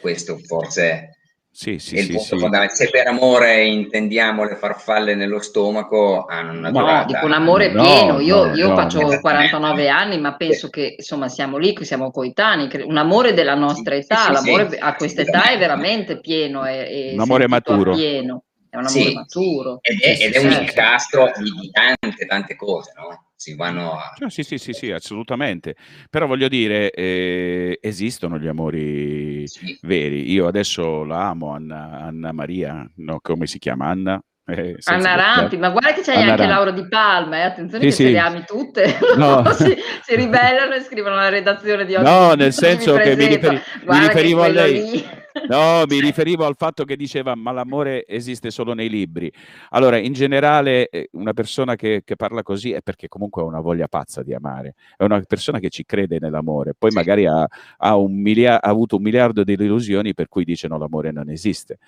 [0.00, 1.18] Questo forse
[1.54, 2.28] sì, sì, sì, punto sì.
[2.30, 2.70] fondamentale.
[2.70, 7.04] Se per amore intendiamo le farfalle nello stomaco, hanno una No, durata.
[7.12, 8.20] dico un amore No, pieno.
[8.20, 9.20] Io, no, io no, faccio no.
[9.20, 12.70] 49 anni, ma penso che insomma siamo lì, che siamo coetanei.
[12.84, 16.64] Un amore della nostra Sì, età, l'amore sì, a questa età è veramente pieno.
[16.64, 17.92] È, è Un amore maturo.
[17.92, 18.44] appieno.
[18.72, 19.78] È un amore Sì, maturo.
[19.82, 23.32] Ed è, ed è un incastro di, tante, tante cose, no?
[23.36, 24.14] Si vanno a...
[24.16, 25.76] Cioè, sì, sì, sì, sì, assolutamente.
[26.08, 29.78] Però voglio dire, eh, esistono gli amori Sì.
[29.82, 30.32] veri.
[30.32, 33.88] Io adesso la amo, Anna, Anna Maria, no, come si chiama?
[33.88, 34.18] Anna?
[34.46, 35.16] Eh, Anna.
[35.16, 36.54] Rampi, ma guarda che c'hai Anna anche Rampi.
[36.54, 37.42] Laura Di Palma, eh?
[37.42, 38.12] attenzione Sì, che se sì.
[38.12, 39.44] le ami tutte No.
[39.52, 42.04] si, si ribellano e scrivono la redazione di oggi.
[42.04, 44.72] No, nel senso che mi, riferi- mi Guarda che riferivo a lei.
[44.90, 49.32] lì- No, mi riferivo al fatto che diceva ma l'amore esiste solo nei libri.
[49.70, 53.60] Allora, in generale, eh, una persona che, che parla così è perché comunque ha una
[53.60, 56.96] voglia pazza di amare, è una persona che ci crede nell'amore, poi Sì.
[56.96, 57.46] magari ha,
[57.78, 61.28] ha un milia- ha avuto un miliardo di illusioni per cui dice no, l'amore non
[61.30, 61.78] esiste.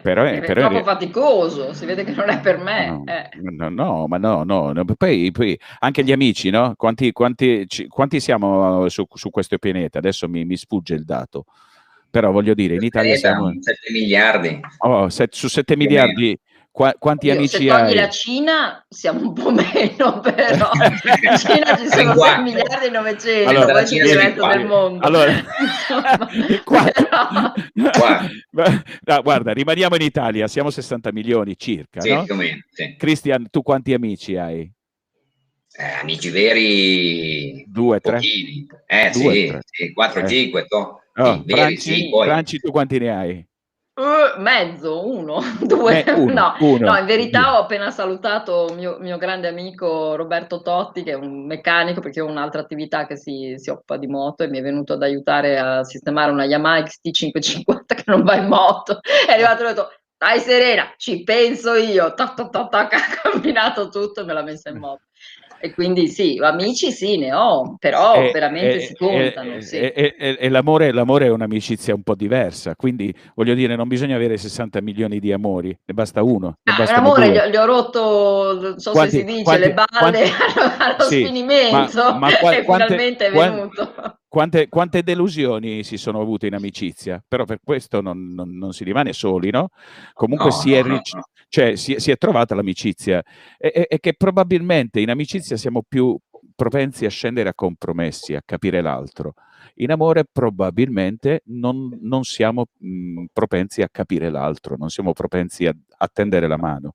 [0.00, 2.86] Però è- però è- troppo faticoso, si vede che non è per me.
[2.88, 3.28] No, eh.
[3.50, 4.84] no, no, ma no, no, no.
[4.96, 6.72] Poi, poi anche gli amici, no?
[6.74, 9.98] Quanti, quanti, ci- quanti siamo su, su questo pianeta?
[9.98, 11.44] Adesso mi, mi sfugge il dato,
[12.10, 14.60] però voglio dire, in Italia siamo un 7 miliardi.
[14.78, 16.36] oh, se- su 7 Più miliardi,
[16.70, 17.94] qua- quanti Io, amici se togli hai?
[17.94, 22.90] la Cina siamo un po' meno, però in Cina ci sono Qua- 6 miliardi e
[22.90, 25.06] 900, Allora, poi sei resto del mondo.
[25.06, 25.32] Allora,
[26.64, 27.52] però-.
[29.04, 32.24] No, guarda, rimaniamo in Italia, siamo 60 milioni circa, Sì, no?
[32.34, 32.60] meno.
[32.96, 34.70] Cristian, tu quanti amici hai?
[35.80, 38.14] Eh, amici veri, Due, tre?
[38.14, 38.66] pochini.
[38.86, 39.60] Eh Due, sì, tre.
[39.64, 40.26] sì 4, Eh.
[41.18, 41.30] 5, to.
[41.30, 42.26] Oh, veri, Franci, sì, poi.
[42.26, 43.46] Franci, tu quanti ne hai?
[43.98, 48.96] Uh, mezzo, uno, due, Eh, uno, no, uno, no, in verità ho appena salutato mio,
[49.00, 53.54] mio grande amico Roberto Totti, che è un meccanico, perché ho un'altra attività che si,
[53.56, 57.84] si occupa di moto e mi è venuto ad aiutare a sistemare una Yamaha XT550
[57.86, 59.00] che non va in moto.
[59.26, 62.92] È arrivato e ho detto, stai serena, ci penso io, tac, tac, tac, tac,
[63.24, 65.07] ha combinato tutto e me l'ha messa in moto.
[65.60, 69.54] E quindi sì, amici sì, ne ho, però E- veramente e- si contano.
[69.54, 69.76] e- sì.
[69.76, 74.80] e- l'amore, l'amore è un'amicizia un po' diversa, quindi voglio dire, non bisogna avere 60
[74.80, 77.48] milioni di amori, ne basta uno, ne Ah, bastano amore, due.
[77.48, 80.20] gli, gli ho rotto, non so Quanti- se si dice, quanti- le balle quanti-
[80.78, 83.92] allo, Sì, sfinimento ma- ma qua- quante- finalmente è venuto.
[84.28, 88.84] Quante, quante delusioni si sono avute in amicizia, però per questo non, non- non si
[88.84, 89.70] rimane soli, no?
[90.12, 91.00] Comunque No, si, è, no, no.
[91.48, 93.22] Cioè, si, è- si è trovata l'amicizia
[93.56, 96.16] e, e- e che probabilmente in amicizia siamo più
[96.54, 99.34] propensi a scendere a compromessi, a capire l'altro.
[99.76, 105.74] In amore probabilmente non, non siamo mh, propensi a capire l'altro, non siamo propensi a,
[105.98, 106.94] a tendere la mano.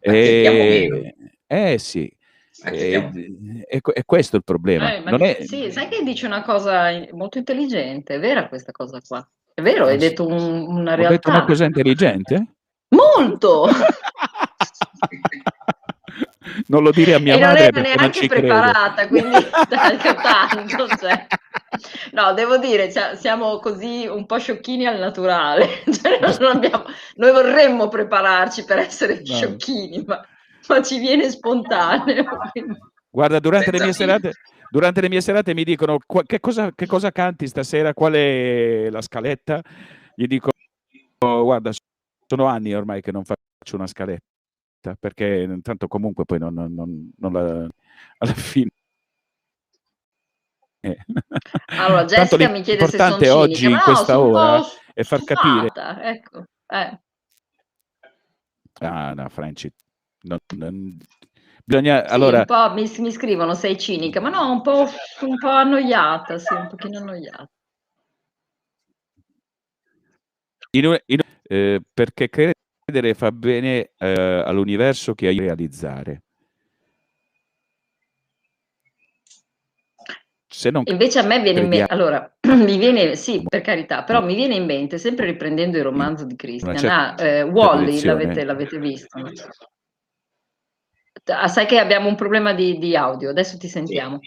[0.00, 1.14] E,
[1.46, 2.10] eh sì,
[2.64, 3.10] e,
[3.68, 4.94] e- e questo è il problema.
[4.94, 9.00] Eh, Non è- Sì, sai che dici una cosa molto intelligente, è vera questa cosa
[9.06, 9.28] qua.
[9.52, 11.10] È vero, hai detto un- una Ho realtà.
[11.10, 12.54] detto una cosa intelligente?
[12.90, 13.68] Molto!
[16.66, 18.46] non lo dire a mia e non madre ero non neanche ci crede.
[18.46, 19.36] preparata, quindi
[20.22, 21.26] tanto, cioè.
[22.12, 25.82] No, devo dire, cioè, siamo così un po' sciocchini al naturale.
[25.90, 26.84] Cioè, non abbiamo-
[27.16, 29.34] noi vorremmo prepararci per essere No.
[29.34, 30.20] sciocchini, ma,
[30.68, 32.24] ma ci viene spontaneo.
[32.52, 32.78] quindi-
[33.12, 34.32] Guarda, durante le, mie serate,
[34.70, 38.88] durante le mie serate mi dicono "Qua- che, cosa, che cosa canti stasera, qual è
[38.90, 39.60] la scaletta?
[40.14, 40.50] Gli dico,
[41.18, 41.70] "Oh, guarda,
[42.30, 44.22] sono anni ormai che non faccio una scaletta,
[45.00, 47.68] perché tanto comunque poi non, non- non- la,
[48.18, 48.70] alla fine...
[50.82, 50.96] Eh.
[51.66, 54.60] Allora, Jessica mi chiede se sono cinica, oggi, ma in no, questa ora,
[54.94, 55.72] è far capire...
[56.02, 57.00] Ecco, eh.
[58.80, 59.68] Ah, no, Franci,
[61.64, 62.06] bisogna...
[62.06, 64.86] Sì, allora, mi, mi scrivono sei cinica, ma no, un po',
[65.22, 67.50] un po' annoiata, sì, un pochino annoiata.
[70.72, 71.18] In un- in-
[71.50, 76.22] eh, perché credere fa bene eh, all'universo che aiuta a realizzare.
[80.46, 84.22] Se non Invece a me viene in mente, allora, mi viene, sì, per carità, però
[84.22, 88.02] mi viene in mente, sempre riprendendo il romanzo di Christian, certa ah, eh, direzione.
[88.02, 89.20] l'avete, l'avete visto?
[91.24, 94.20] Ah, sai che abbiamo un problema di, di audio, adesso ti sentiamo.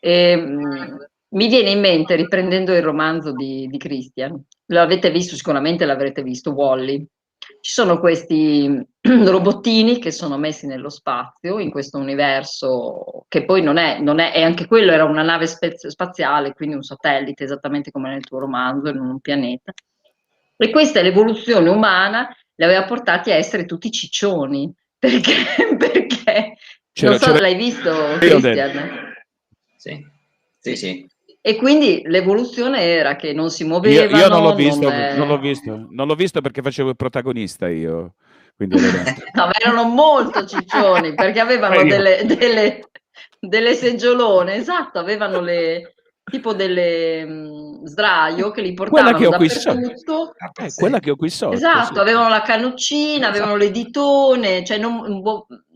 [0.00, 6.22] Ehm, mi viene in mente, riprendendo il romanzo di, di Christian, l'avete visto, sicuramente l'avrete
[6.22, 7.06] visto, Wall-E.
[7.60, 13.76] Ci sono questi robottini che sono messi nello spazio, in questo universo che poi non
[13.76, 18.10] è, non è e anche quello era una nave spaziale, quindi un satellite, esattamente come
[18.10, 19.72] nel tuo romanzo, in un pianeta.
[20.56, 25.32] E questa è l'evoluzione umana, li aveva portati a essere tutti ciccioni, perché,
[25.78, 26.56] perché
[26.92, 29.14] c'era, non so se l'hai visto, Christian.
[29.76, 30.06] Sì,
[30.58, 31.09] sì, sì.
[31.42, 34.10] E quindi l'evoluzione era che non si muovevano.
[34.10, 35.16] Io, io non l'ho visto, non, è...
[35.16, 38.14] non, l'ho visto, non l'ho visto perché facevo il protagonista io.
[38.54, 38.76] Quindi
[39.32, 42.90] no, erano molto ciccioni perché avevano delle, delle,
[43.38, 45.94] delle seggiolone, esatto, avevano le,
[46.30, 50.32] tipo delle mh, sdraio che li portavano quella che ho qui sotto.
[50.62, 51.54] Eh, quella che ho qui sotto.
[51.54, 52.00] Esatto, sì.
[52.00, 55.20] avevano la cannoncina, avevano le ditone, cioè non,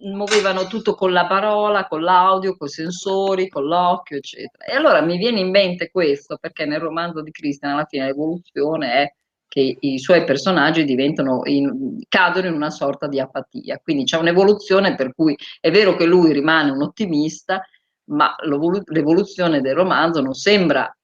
[0.05, 4.65] muovevano tutto con la parola, con l'audio, con i sensori, con l'occhio, eccetera.
[4.65, 8.93] E allora mi viene in mente questo, perché nel romanzo di Christian alla fine l'evoluzione
[8.93, 9.15] è
[9.55, 13.79] che i suoi personaggi diventano in, cadono in una sorta di apatia.
[13.81, 17.63] Quindi c'è un'evoluzione per cui è vero che lui rimane un ottimista,
[18.07, 20.95] ma l'evoluzione del romanzo non sembra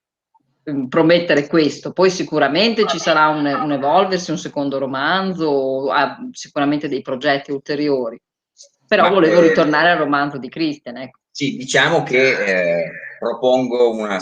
[0.71, 1.93] mm, promettere questo.
[1.93, 8.21] Poi sicuramente ci sarà un, un evolversi, un secondo romanzo, ha sicuramente dei progetti ulteriori.
[8.87, 10.97] Però ma volevo eh, ritornare al romanzo di Christian.
[10.97, 11.21] Ecco.
[11.31, 14.19] Sì, diciamo che eh, propongo una...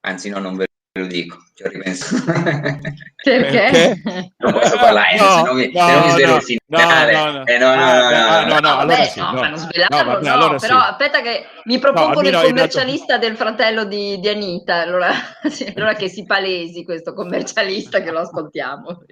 [0.00, 0.67] Anzi, no, non ve
[0.98, 2.32] lo dico, ci ho ripensato.
[3.22, 4.02] Perché?
[4.38, 7.12] Non posso parlare, no, se non mi, no, se non mi svelo il finale.
[7.12, 9.56] No, no, eh, no, no, no, no, no, no, allora sì, no, no.
[9.56, 10.88] svelarlo, no, vabbè, allora però sì.
[10.88, 13.26] aspetta che mi propongono il commercialista dato...
[13.26, 15.10] del fratello di, di Anita, allora,
[15.50, 19.04] sì, allora, che si palesi questo commercialista che lo ascoltiamo.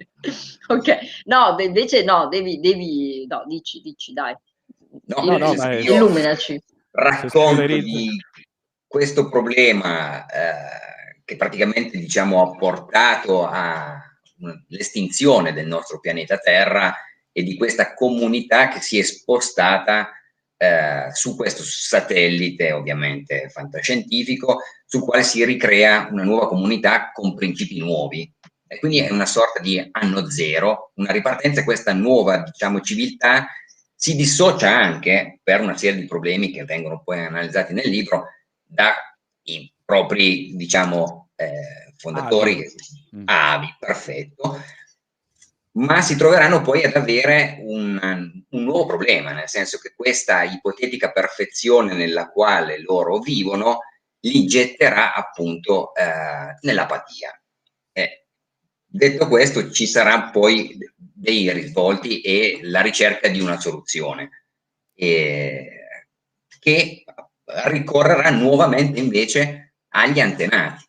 [0.67, 4.35] ok, no, invece no, devi, devi, no, dici, dici, dai.
[5.07, 6.61] No, no, no, illuminaci.
[6.91, 8.17] Racconto di
[8.87, 10.86] questo problema eh,
[11.27, 16.95] che praticamente diciamo ha portato all'estinzione del nostro pianeta Terra
[17.33, 20.09] e di questa comunità che si è spostata
[20.55, 27.77] eh, su questo satellite, ovviamente fantascientifico, sul quale si ricrea una nuova comunità con principi
[27.77, 28.33] nuovi.
[28.65, 33.47] E quindi è una sorta di anno zero, una ripartenza, questa nuova diciamo, civiltà
[33.93, 38.27] si dissocia anche, per una serie di problemi che vengono poi analizzati nel libro,
[38.63, 43.23] dai propri, diciamo, eh, fondatori, avi.
[43.23, 44.61] avi, perfetto,
[45.77, 47.97] ma si troveranno poi ad avere un,
[48.49, 53.79] un, nuovo problema, nel senso che questa ipotetica perfezione nella quale loro vivono
[54.19, 57.41] li getterà appunto eh, nell'apatia.
[57.93, 58.25] Eh,
[58.85, 64.47] detto questo, ci sarà poi dei risvolti e la ricerca di una soluzione
[64.95, 65.69] eh,
[66.59, 67.05] che
[67.45, 69.66] ricorrerà nuovamente invece
[69.97, 70.85] agli antenati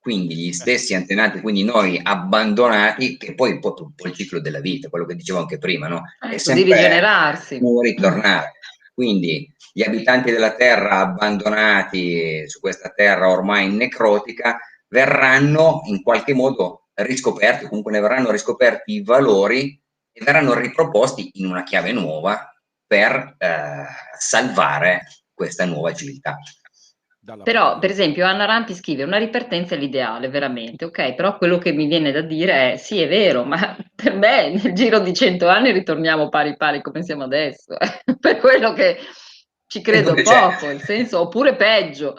[0.00, 4.60] quindi gli stessi antenati, quindi noi abbandonati, che poi è un po' il ciclo della
[4.60, 6.04] vita, quello che dicevo anche prima, no?
[6.18, 7.60] È sempre di rigenerarsi.
[7.82, 8.52] ritornare.
[8.94, 14.58] Quindi gli abitanti della terra abbandonati su questa terra ormai necrotica
[14.88, 19.78] verranno in qualche modo riscoperti, comunque ne verranno riscoperti i valori
[20.12, 22.50] e verranno riproposti in una chiave nuova
[22.86, 23.84] per eh,
[24.18, 26.38] salvare questa nuova civiltà.
[27.42, 31.14] Però, per esempio, Anna Rampi scrive una ripartenza è l'ideale, veramente, ok?
[31.14, 34.72] Però quello che mi viene da dire è sì, è vero, ma per me nel
[34.72, 37.76] giro di cento anni ritorniamo pari pari come siamo adesso.
[38.18, 38.98] per quello che
[39.66, 42.16] ci credo poco, nel senso, oppure peggio.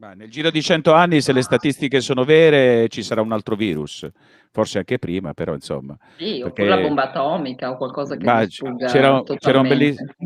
[0.00, 3.56] Ma nel giro di cento anni, se le statistiche sono vere, ci sarà un altro
[3.56, 4.08] virus,
[4.52, 5.96] forse anche prima, però insomma.
[6.16, 6.44] Sì, perché...
[6.44, 9.24] oppure la bomba atomica o qualcosa che Ma c'era, c'era, un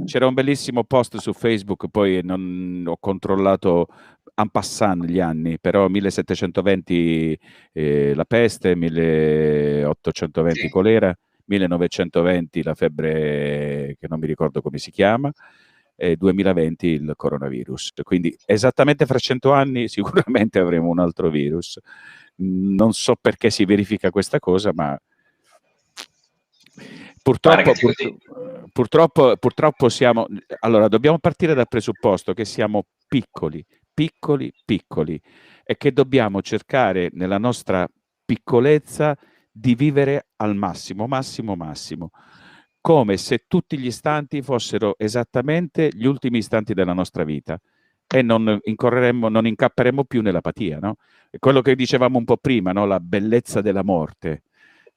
[0.05, 3.87] c'era, un bellissimo post su Facebook, poi non ho controllato
[4.35, 7.39] en passant gli anni, però 1720
[7.73, 10.69] eh, la peste, 1820 sì.
[10.69, 11.15] colera,
[11.45, 15.31] 1920 la febbre che non mi ricordo come si chiama,
[15.95, 17.93] e 2020 il coronavirus.
[18.03, 21.79] Quindi esattamente fra cento anni sicuramente avremo un altro virus.
[22.37, 24.99] Non so perché si verifica questa cosa, ma
[27.23, 27.95] purtroppo, pur,
[28.73, 30.27] purtroppo, purtroppo siamo...
[30.61, 35.21] Allora, dobbiamo partire dal presupposto che siamo piccoli, piccoli, piccoli
[35.65, 37.89] e che dobbiamo cercare nella nostra
[38.25, 39.17] piccolezza
[39.51, 42.11] di vivere al massimo, massimo, massimo
[42.83, 47.59] come se tutti gli istanti fossero esattamente gli ultimi istanti della nostra vita
[48.09, 50.97] e non incorreremmo, non incapperemmo più nell'apatia, no?
[51.31, 52.85] È quello che dicevamo un po' prima, no?
[52.85, 54.43] La bellezza della morte,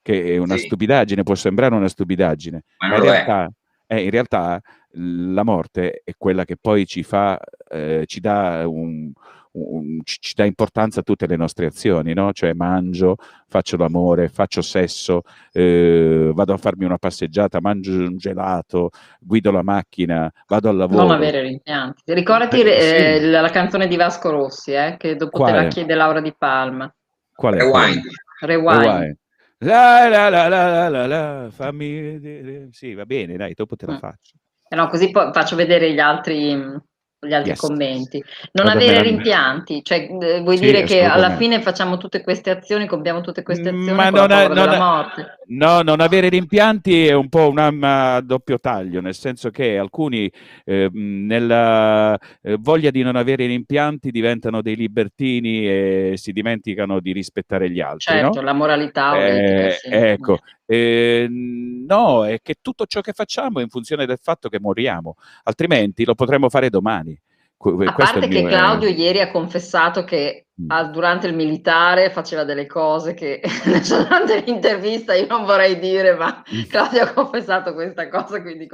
[0.02, 0.66] che è una sì.
[0.66, 3.52] stupidaggine, può sembrare una stupidaggine, ma, ma in, realtà,
[3.86, 4.60] eh, in, realtà,
[4.96, 7.38] la morte è quella che poi ci fa,
[7.70, 9.12] eh, ci dà un,
[9.52, 12.32] un, ci, dà importanza a tutte le nostre azioni, no?
[12.32, 13.16] Cioè mangio,
[13.48, 15.22] faccio l'amore, faccio sesso,
[15.52, 18.90] eh, vado a farmi una passeggiata, mangio un gelato,
[19.20, 21.02] guido la macchina, vado al lavoro.
[21.02, 22.02] Non avere rimpianti.
[22.12, 23.30] Ricordati eh, sì.
[23.30, 25.52] la canzone di Vasco Rossi, eh, che dopo Quale?
[25.52, 26.92] te la chiede Laura Di Palma.
[27.34, 27.58] Qual è?
[27.58, 28.02] Rewind.
[28.40, 28.82] Rewind.
[28.82, 29.16] Rewind.
[29.60, 32.68] La, la, la, la, la, la, fammi vedere.
[32.72, 33.98] Sì, va bene, dai, dopo te la mm.
[33.98, 34.36] faccio.
[34.68, 36.84] Eh no, così poi faccio vedere gli altri
[37.26, 37.60] gli altri yes.
[37.60, 38.22] commenti.
[38.52, 42.50] Non Vado avere rimpianti, cioè eh, vuoi sì, dire che alla fine facciamo tutte queste
[42.50, 45.12] azioni, compiamo tutte queste azioni Ma non, ha, non ha,
[45.48, 50.30] No, non avere rimpianti è un po' un'arma a doppio taglio, nel senso che alcuni
[50.64, 57.12] eh, nella eh, voglia di non avere rimpianti diventano dei libertini e si dimenticano di
[57.12, 58.14] rispettare gli altri.
[58.14, 58.42] Certo, no?
[58.42, 59.16] la moralità.
[59.24, 59.88] Eh, sì.
[59.88, 64.60] Ecco, eh, no, è che tutto ciò che facciamo è in funzione del fatto che
[64.60, 65.14] moriamo,
[65.44, 67.18] altrimenti lo potremmo fare domani.
[67.58, 70.90] A parte che Claudio ieri ha confessato che mm.
[70.92, 73.40] durante il militare faceva delle cose che
[73.88, 76.62] durante l'intervista io non vorrei dire, ma mm.
[76.68, 78.68] Claudio ha confessato questa cosa, quindi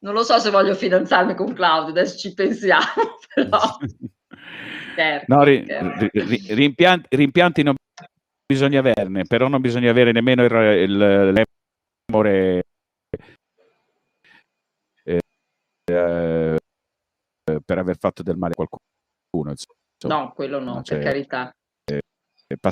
[0.00, 2.84] non lo so se voglio fidanzarmi con Claudio, adesso ci pensiamo,
[3.34, 3.58] però...
[4.96, 5.66] Certo, no, ri,
[6.12, 7.74] ri, rimpianti, rimpianti, non
[8.46, 11.46] bisogna averne, però non bisogna avere nemmeno il,
[12.06, 12.64] l'amore
[15.04, 15.20] eh,
[15.84, 16.58] eh,
[17.64, 19.50] per aver fatto del male a qualcuno.
[19.50, 20.24] Insomma.
[20.24, 21.54] No, quello no, cioè, per carità.
[21.84, 22.00] Eh,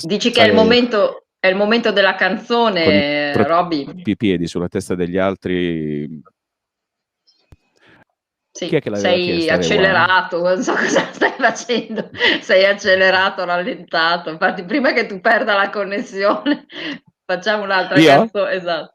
[0.02, 4.02] Dici che è il, momento, è il momento della canzone, Robby.
[4.04, 6.20] I piedi sulla testa degli altri.
[8.52, 10.48] Sì, sei accelerato, uomo?
[10.50, 12.10] non so cosa stai facendo,
[12.42, 14.28] sei accelerato, rallentato.
[14.28, 16.66] Infatti, prima che tu perda la connessione,
[17.24, 18.52] facciamo un'altra canzone.
[18.52, 18.94] Esatto.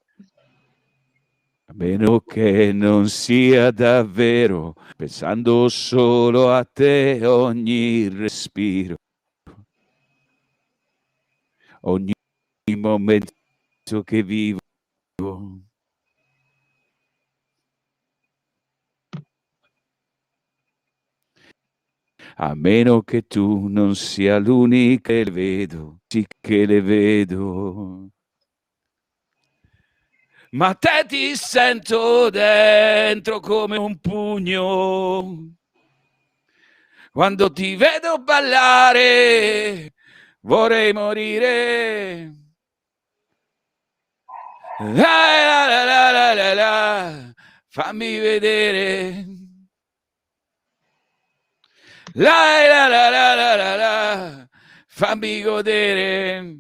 [1.70, 8.96] A meno che non sia davvero, pensando solo a te ogni respiro,
[11.82, 12.14] ogni
[12.78, 13.34] momento
[14.04, 14.60] che vivo.
[22.40, 28.12] A meno che tu non sia l'unica che le vedo, sì che le vedo
[30.52, 35.56] ma te ti sento dentro come un pugno.
[37.12, 39.94] Quando ti vedo ballare
[40.42, 42.32] vorrei morire.
[44.80, 47.34] La, la, la,
[47.68, 49.47] fammi vedere.
[52.14, 54.48] La, la, la, la, la, la, la,
[54.88, 56.58] fammi godere.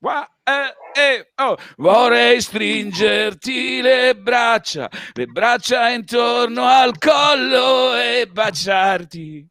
[0.00, 1.56] Wow eh, eh, oh.
[1.76, 9.44] Vorrei stringerti le braccia, le braccia intorno al collo e baciarti,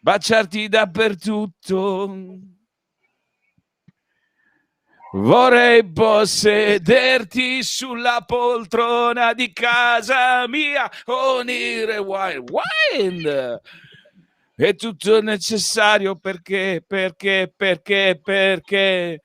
[0.00, 2.53] baciarti dappertutto.
[5.16, 12.50] Vorrei possederti sulla poltrona di casa mia con il rewind.
[12.50, 13.60] Wind
[14.56, 19.20] è tutto necessario perché, perché, perché, perché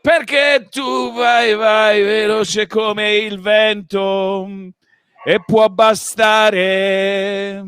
[0.00, 4.48] perché tu vai, vai veloce come il vento
[5.22, 7.62] e può bastare.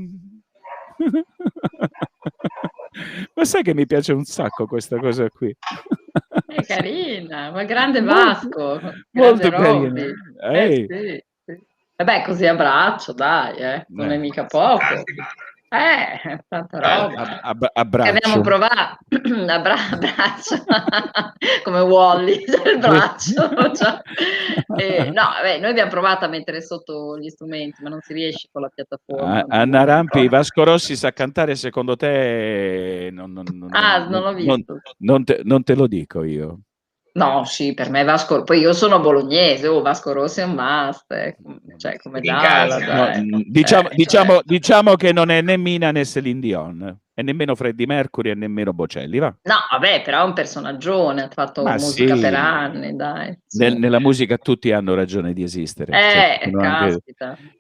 [3.35, 5.55] ma sai che mi piace un sacco questa cosa qui?
[6.47, 8.81] È carina, ma grande Vasco.
[8.81, 10.03] Molto, molto carina.
[10.53, 11.59] Eh, sì, sì.
[11.97, 13.85] Vabbè, così a braccio, dai, eh.
[13.89, 14.15] non eh.
[14.15, 15.03] è mica poco.
[15.71, 17.41] Eh, tanta roba.
[17.43, 18.17] A, a, abbraccio.
[18.17, 18.99] abbiamo provato
[19.49, 20.65] Abbra- abbraccio
[21.63, 23.75] come Wally del braccio.
[23.75, 24.01] Cioè.
[24.77, 28.49] E, no, vabbè, noi abbiamo provato a mettere sotto gli strumenti, ma non si riesce
[28.51, 29.45] con la piattaforma.
[29.49, 33.11] Anna Rampi, Vasco Rossi sa cantare, secondo te?
[33.13, 34.81] Non, non, non, ah, non l'ho visto.
[34.99, 36.61] Non te, non te lo dico io.
[37.19, 41.11] No, sì, per me Vasco, poi io sono bolognese, oh, Vasco Rossi è un must,
[41.13, 41.37] eh,
[41.77, 42.79] cioè come Dalla,
[43.21, 44.43] no, diciamo, eh, diciamo, cioè...
[44.45, 48.73] diciamo, che non è né Mina né Celine Dion, e nemmeno Freddie Mercury e nemmeno
[48.73, 49.35] Bocelli, va?
[49.43, 52.21] No, vabbè, però è un personaggione, ha fatto Ma musica sì.
[52.21, 53.37] per anni, dai.
[53.45, 53.59] Sì.
[53.59, 55.93] Nel, nella musica tutti hanno ragione di esistere.
[55.93, 57.03] Eh, cioè, anche...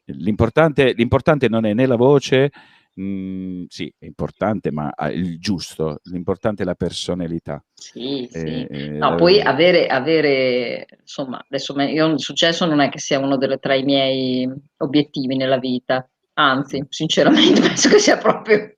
[0.04, 2.52] l'importante, l'importante non è né la voce
[2.98, 7.62] Mhmm, sì, è importante, ma il giusto, l'importante è la personalità.
[7.72, 8.66] Sì, sì.
[8.68, 13.36] Eh, no, poi avere, avere, insomma, adesso io il successo non è che sia uno
[13.36, 18.74] delle, tra i miei obiettivi nella vita, anzi, sinceramente penso che sia proprio,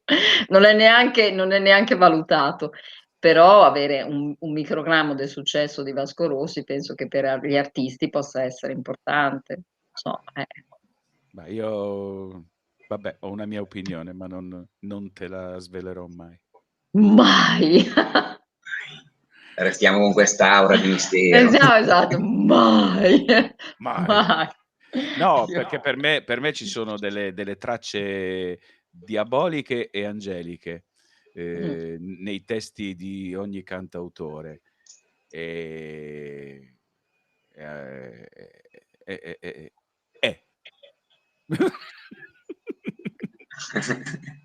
[0.49, 2.73] non è neanche, non è neanche valutato,
[3.19, 8.11] però avere un, un microgrammo del successo di Vasco Rossi penso che per gli artisti
[8.11, 9.63] possa essere importante.
[9.95, 10.47] So, eh.
[11.53, 12.45] Io
[12.91, 16.37] Vabbè, ho una mia opinione, ma non, non te la svelerò mai.
[16.99, 17.85] Mai!
[19.55, 21.49] Restiamo con quest'aura di mistero.
[21.49, 23.25] Esatto, esatto, mai!
[23.79, 24.07] Mai.
[24.07, 24.49] Mai!
[25.19, 28.59] No, perché per me, per me ci sono delle, delle tracce
[28.91, 30.87] diaboliche e angeliche
[31.33, 34.63] eh, nei testi di ogni cantautore.
[35.29, 36.75] E,
[37.55, 38.29] eh,
[39.05, 39.73] eh, eh, eh,
[40.19, 40.45] eh.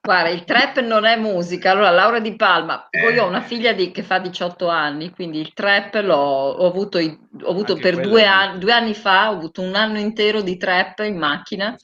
[0.00, 1.70] Guarda, il trap non è musica.
[1.70, 3.18] Allora, Laura Di Palma, Eh.
[3.18, 7.50] ho una figlia di- che fa 18 anni, quindi il trap l'ho ho avuto, ho
[7.50, 8.56] avuto per due musica.
[8.58, 11.74] due anni fa, ho avuto un anno intero di trap in macchina.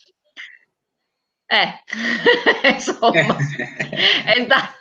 [1.47, 1.83] Eh,
[2.75, 3.37] insomma,
[4.25, 4.80] è stato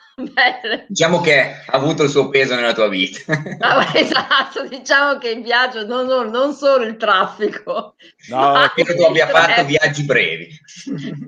[0.88, 3.20] diciamo che ha avuto il suo peso nella tua vita.
[3.59, 7.95] Ah, esatto, diciamo che il viaggio non, non- non solo il traffico,
[8.30, 10.47] No, che tu abbia fatto viaggi brevi.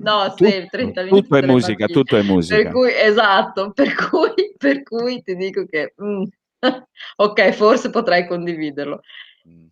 [0.00, 1.86] No, tutto, sì, 30 minuti tutto è musica, mattine.
[1.92, 2.62] tutto è musica.
[2.62, 6.22] Per cui, esatto, per cui, per cui ti dico che mm,
[7.16, 9.00] ok, forse potrai condividerlo.
[9.48, 9.66] Mm.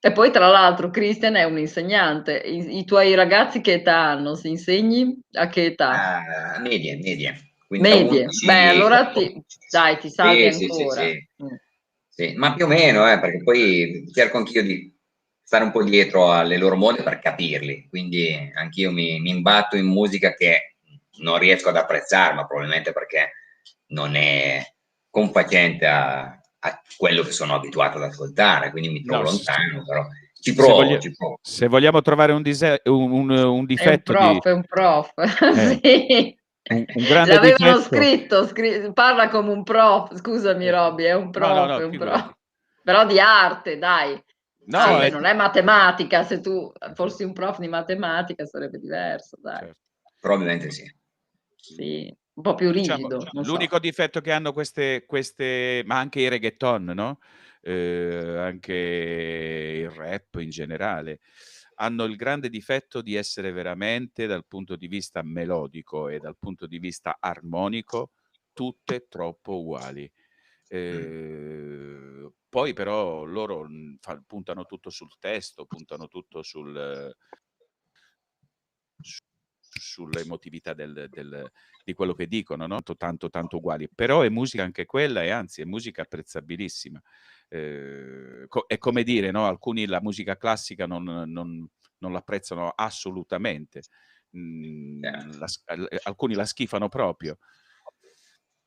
[0.00, 2.36] E poi, tra l'altro, Christian è un insegnante.
[2.36, 4.34] I, i tuoi ragazzi che età hanno?
[4.34, 5.18] Si insegni?
[5.32, 6.18] A che età?
[6.54, 7.53] Ah, medie, medie.
[7.78, 8.20] Quinta, Medie.
[8.22, 9.32] undici, Beh, allora quattordici.
[9.34, 11.00] ti, dai, ti salvi Sì, sì, sì, ancora.
[11.02, 11.28] sì.
[11.42, 11.46] Mm.
[12.08, 14.92] Sì, ma più o meno, eh, perché poi cerco anch'io di
[15.42, 19.86] stare un po' dietro alle loro mode per capirli, quindi anch'io mi, mi imbatto in
[19.86, 20.76] musica che
[21.18, 23.32] non riesco ad apprezzare, ma probabilmente perché
[23.88, 24.64] non è
[25.10, 30.06] confacente a, a quello che sono abituato ad ascoltare, quindi mi trovo No, lontano, però
[30.40, 31.38] ci se provo, voglia- ci provo.
[31.42, 34.64] Se vogliamo trovare un, dise- un- un- un È un difetto di prof, è un
[34.64, 35.12] prof.
[35.82, 36.36] Sì.
[36.70, 41.14] Un, un grande L'avevano difetto scritto, scri- parla come un prof, scusami Eh, Robby, è
[41.14, 42.32] un no, prof, no, no, è un prof.
[42.82, 44.22] Però di arte, dai.
[44.66, 49.36] No, Sì, è- non è matematica, se tu fossi un prof di matematica sarebbe diverso,
[49.40, 49.58] dai.
[49.58, 49.78] certo.
[50.20, 50.90] Probabilmente sì.
[51.56, 53.40] Sì, un po' più Diciamo, rigido, so.
[53.42, 57.18] l'unico difetto che hanno queste, queste, ma anche i reggaeton, no?
[57.62, 61.20] Eh, anche il rap in generale,
[61.76, 66.66] hanno il grande difetto di essere veramente dal punto di vista melodico e dal punto
[66.66, 68.12] di vista armonico
[68.52, 70.10] tutte troppo uguali.
[70.66, 77.43] Eh, poi però loro mh, fa- puntano tutto sul testo, puntano tutto sul, su-
[79.94, 81.50] sull'emotività del, del-
[81.84, 82.74] di quello che dicono, no?
[82.76, 83.88] Tanto, tanto, tanto uguali.
[83.94, 87.00] Però è musica anche quella e anzi è musica apprezzabilissima.
[87.48, 89.46] Eh, co- è come dire, no?
[89.46, 91.68] Alcuni la musica classica non, non-
[91.98, 93.82] non l'apprezzano assolutamente.
[94.36, 95.38] Mm, Certo.
[95.38, 95.46] la
[96.04, 97.38] alcuni la schifano proprio.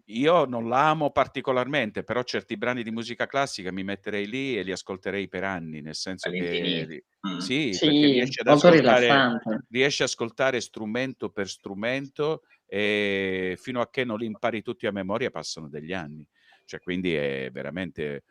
[0.09, 4.63] Io non la amo particolarmente, però certi brani di musica classica mi metterei lì e
[4.63, 7.37] li ascolterei per anni, nel senso che Mm.
[7.39, 14.17] sì, Sì, riesci ascoltare, riesci ad ascoltare strumento per strumento e fino a che non
[14.19, 16.25] li impari tutti a memoria passano degli anni.
[16.63, 18.23] Cioè, quindi è veramente...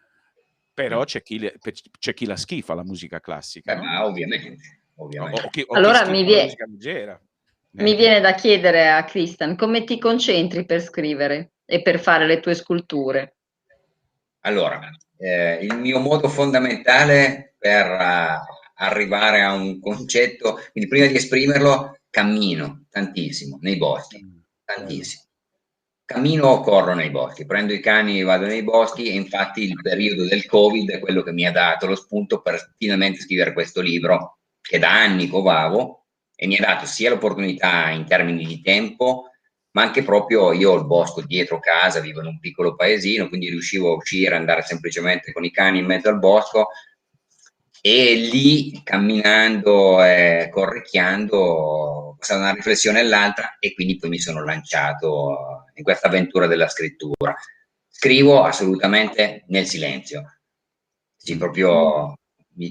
[0.73, 1.57] Però c'è chi, le-
[1.99, 3.83] c'è chi la schifa la musica classica, Eh, no?
[3.83, 4.57] ma ovviamente,
[4.95, 5.41] O, ovviamente.
[5.47, 7.23] o chi, o chi Allora schifa mi la vie- musica leggera.
[7.79, 7.97] Mi Eh.
[7.97, 12.55] viene da chiedere a Christian come ti concentri per scrivere e per fare le tue
[12.55, 13.35] sculture.
[14.41, 14.89] Allora,
[15.19, 18.39] eh, il mio modo fondamentale per eh,
[18.77, 25.25] arrivare a un concetto, quindi prima di esprimerlo, cammino tantissimo nei boschi, Mm, tantissimo.
[26.05, 29.81] Cammino o corro nei boschi, prendo i cani e vado nei boschi e infatti il
[29.83, 33.81] periodo del Covid è quello che mi ha dato lo spunto per finalmente scrivere questo
[33.81, 36.07] libro che da anni covavo
[36.37, 39.31] e mi ha dato sia l'opportunità in termini di tempo,
[39.77, 43.51] ma anche proprio io ho il bosco dietro casa, vivo in un piccolo paesino, quindi
[43.51, 46.69] riuscivo a uscire, andare semplicemente con i cani in mezzo al bosco
[47.83, 54.43] e lì camminando e corricchiando passavo da una riflessione all'altra e quindi poi mi sono
[54.43, 57.37] lanciato in questa avventura della scrittura.
[57.87, 60.39] Scrivo assolutamente nel silenzio.
[61.19, 62.15] Sì, proprio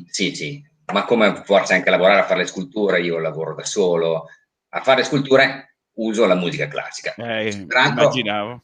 [0.10, 0.60] sì, sì,
[0.92, 4.26] ma come forse anche lavorare a fare le sculture, io lavoro da solo,
[4.70, 7.14] a fare sculture uso la musica classica.
[7.16, 8.64] Eh, l'altro- immaginavo.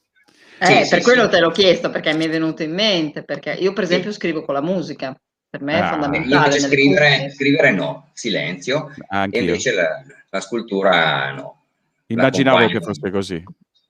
[0.59, 1.29] Sì, Eh, sì, per quello sì.
[1.29, 3.91] te l'ho chiesto, perché mi è venuto in mente, perché io per Sì.
[3.91, 5.19] esempio scrivo con la musica,
[5.49, 5.85] per me è Ah.
[5.85, 6.59] Io fondamentale.
[6.59, 9.39] scrivere, scrivere no, silenzio, e Anch'io.
[9.41, 11.65] invece la, la scultura no.
[12.07, 13.43] Immaginavo che fosse così.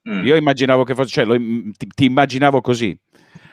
[0.10, 0.26] Mm.
[0.26, 2.98] Io immaginavo che fosse, cioè, lo ti, ti immaginavo così.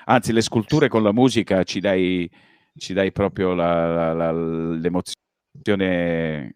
[0.05, 2.31] Anzi, le sculture con la musica ci dai,
[2.77, 6.53] ci dai proprio la- la- la- l'emozione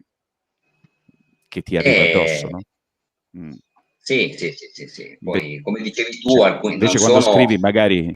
[1.47, 2.59] che ti arriva Eh, addosso, no?
[3.37, 3.51] Mm.
[3.97, 5.17] Sì, sì, sì, sì, sì.
[5.21, 8.11] Poi, come dicevi tu, Cioè, alcuni invece quando sono- scrivi magari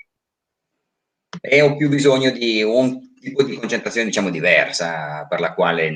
[1.41, 5.89] e ho più bisogno di un tipo di concentrazione, diciamo, diversa, per la quale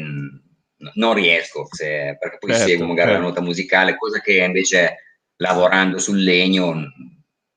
[0.95, 3.21] non riesco, se, perché poi Certo, seguo magari certo.
[3.23, 4.95] la nota musicale, cosa che invece
[5.37, 6.73] lavorando sul legno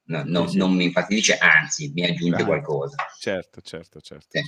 [0.07, 0.57] no- no- Sì, sì.
[0.59, 2.47] non mi infastidisce, anzi mi aggiunge Ah.
[2.47, 2.97] qualcosa.
[3.19, 4.27] Certo, certo, certo.
[4.29, 4.41] Sì.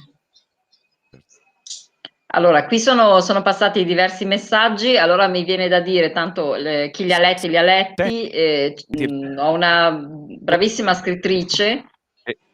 [2.36, 7.04] Allora, qui sono, sono passati diversi messaggi, allora mi viene da dire, tanto le- chi
[7.04, 11.84] li ha letti li ha letti, eh, mh, ho una bravissima scrittrice,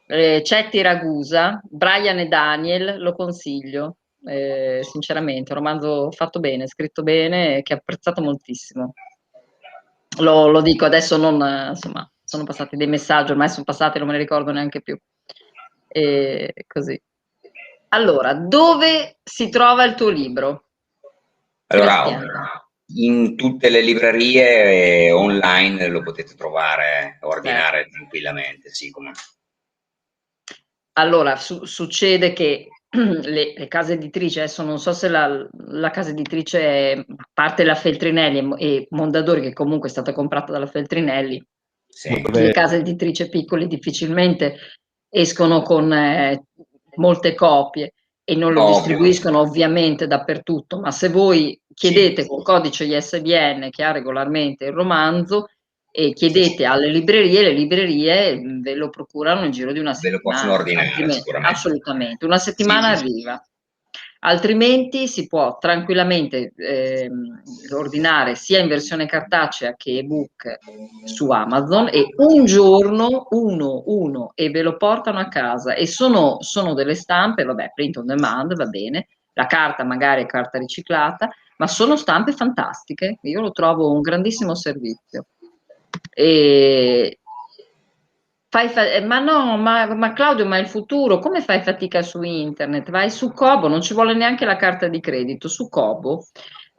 [0.06, 0.42] Eh.
[0.44, 7.62] Cetti Ragusa, Brian e Daniel, lo consiglio, eh, sinceramente, un romanzo fatto bene, scritto bene,
[7.62, 8.92] che ho apprezzato moltissimo.
[10.18, 14.12] Lo, lo dico adesso, non, insomma, sono passati dei messaggi, ormai sono passati, non me
[14.12, 14.96] ne ricordo neanche più.
[15.88, 17.00] E così.
[17.92, 20.64] Allora, dove si trova il tuo libro?
[21.68, 29.12] Allora, in tutte le librerie eh, online lo potete trovare, ordinare tranquillamente, sì, come-
[30.94, 36.10] Allora, su- succede che le, le case editrici, adesso non so se la, la casa
[36.10, 40.66] editrice, è, a parte la Feltrinelli e, e Mondadori, che comunque è stata comprata dalla
[40.66, 41.42] Feltrinelli,
[41.86, 42.22] sì.
[42.32, 44.56] Le case editrici piccole difficilmente
[45.10, 46.46] escono con eh,
[46.96, 48.74] molte copie e non lo Ovvio.
[48.74, 55.48] distribuiscono ovviamente dappertutto, ma se voi chiedete col codice ISBN che ha regolarmente il romanzo
[55.90, 60.10] e chiedete alle librerie, le librerie mh, ve lo procurano nel giro di una Ve
[60.10, 60.38] lo settimana.
[60.38, 61.54] possono ordinare, sicuramente.
[61.54, 63.12] Assolutamente, una settimana Sì, sì, sì.
[63.12, 63.46] arriva.
[64.24, 67.42] Altrimenti si può tranquillamente ehm,
[67.74, 70.58] ordinare sia in versione cartacea che ebook
[71.04, 76.36] su Amazon e un giorno uno, uno e ve lo portano a casa e sono,
[76.40, 81.28] sono delle stampe, vabbè, print on demand, va bene, la carta magari è carta riciclata,
[81.56, 85.26] ma sono stampe fantastiche, io lo trovo un grandissimo servizio.
[86.14, 87.18] E
[88.52, 92.20] Fai fa- eh, ma no, ma, ma Claudio, ma il futuro, come fai fatica su
[92.20, 92.90] internet?
[92.90, 96.26] Vai su Kobo, non ci vuole neanche la carta di credito, su Kobo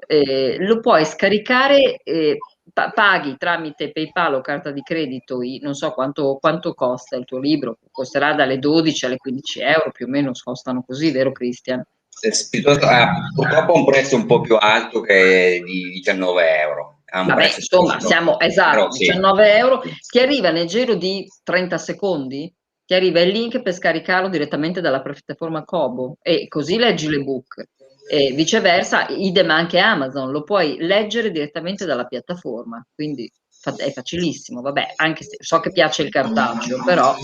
[0.06, 2.38] eh, lo puoi scaricare, eh,
[2.72, 7.40] pa- paghi tramite PayPal o carta di credito, non so quanto, quanto costa il tuo
[7.40, 11.84] libro, costerà dalle 12 alle 15 euro, più o meno costano così, vero Cristian?
[12.22, 16.93] Eh, ah, purtroppo ha un prezzo un po' più alto che di 19 euro.
[17.14, 19.06] Un Vabbè, prezzo insomma, siamo esatto, sì.
[19.06, 22.52] 19 euro, ti arriva nel giro di 30 secondi,
[22.86, 27.64] ti arriva il link per scaricarlo direttamente dalla piattaforma Kobo e così leggi l'ebook.
[28.10, 33.32] E viceversa, idem anche Amazon, lo puoi leggere direttamente dalla piattaforma, quindi
[33.78, 37.16] è facilissimo, vabbè, anche se so che piace il cartaceo, però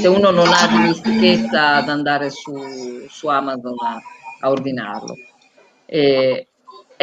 [0.00, 2.52] se uno non ha dimestichezza ad andare su,
[3.08, 3.98] su Amazon a,
[4.40, 5.14] a ordinarlo.
[5.86, 6.48] Eh,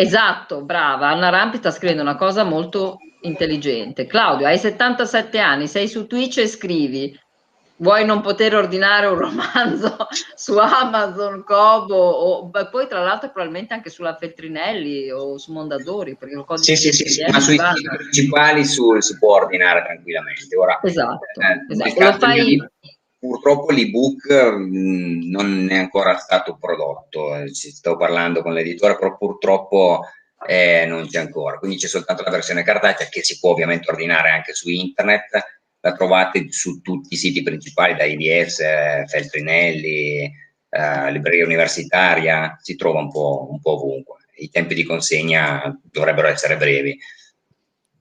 [0.01, 4.05] esatto, brava, Anna Rampi sta scrivendo una cosa molto intelligente.
[4.07, 7.17] Claudio, hai 77 anni, sei su Twitch e scrivi,
[7.77, 9.95] vuoi non poter ordinare un romanzo
[10.35, 16.15] su Amazon, Kobo, o beh, poi tra l'altro probabilmente anche sulla Feltrinelli o su Mondadori,
[16.15, 20.55] perché il codice Sì, sì, sì, ma sui siti principali su- si può ordinare tranquillamente.
[20.55, 22.03] Ora, Esatto, eh, esatto.
[22.03, 22.71] Lo fai- libro,
[23.21, 29.15] purtroppo l'ebook mh, non è ancora stato prodotto, eh, ci sto parlando con l'editore, però
[29.15, 30.01] purtroppo
[30.47, 34.31] eh, non c'è ancora, quindi c'è soltanto la versione cartacea che si può ovviamente ordinare
[34.31, 40.23] anche su internet, la trovate su tutti i siti principali, da IDS, eh, Feltrinelli,
[40.69, 44.15] eh, libreria universitaria, si trova un po', un po' ovunque.
[44.37, 46.97] I tempi di consegna dovrebbero essere brevi.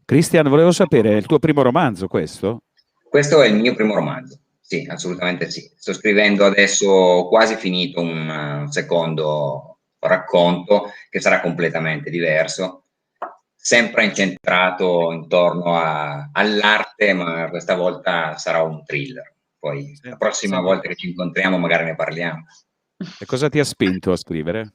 [0.07, 2.63] Cristian, volevo sapere, è il tuo primo romanzo questo?
[3.07, 4.39] Questo è il mio primo romanzo,
[4.71, 5.69] sì, assolutamente sì.
[5.75, 12.85] Sto scrivendo adesso, ho quasi finito un uh, secondo racconto che sarà completamente diverso,
[13.53, 19.35] sempre incentrato intorno a- all'arte, ma questa volta sarà un thriller.
[19.59, 20.63] Poi la prossima sì.
[20.63, 22.45] volta che ci incontriamo magari ne parliamo.
[23.19, 24.75] E cosa ti ha spinto a scrivere?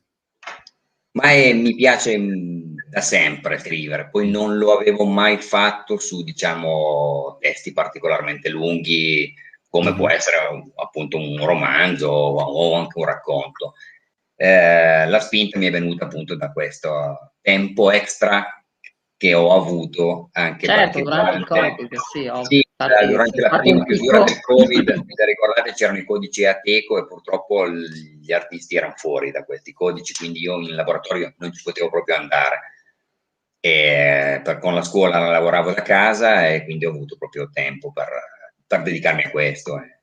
[1.11, 6.21] Ma eh, mi piace mh, da sempre scrivere, poi non lo avevo mai fatto su,
[6.21, 9.33] diciamo, testi particolarmente lunghi,
[9.75, 9.97] come Mhm.
[9.97, 13.73] può essere un- appunto un romanzo o, anche un racconto.
[14.37, 18.63] Eh, la spinta mi è venuta appunto da questo tempo extra
[19.17, 22.43] che ho avuto anche Certo, durante Covid, sì, ovvio.
[22.45, 26.97] sì, Infatti, eh, durante la prima chiusura del Covid, se ricordate, c'erano i codici Ateco
[26.97, 31.63] e purtroppo gli artisti erano fuori da questi codici, quindi io in laboratorio non ci
[31.63, 32.59] potevo proprio andare.
[33.59, 38.07] E per, con la scuola lavoravo da casa e quindi ho avuto proprio tempo per,
[38.67, 39.79] per dedicarmi a questo.
[39.79, 39.99] eh.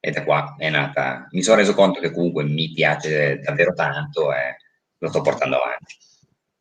[0.00, 1.28] E da qua è nata.
[1.30, 4.56] Mi sono reso conto che comunque mi piace davvero tanto e
[4.98, 5.96] lo sto portando avanti.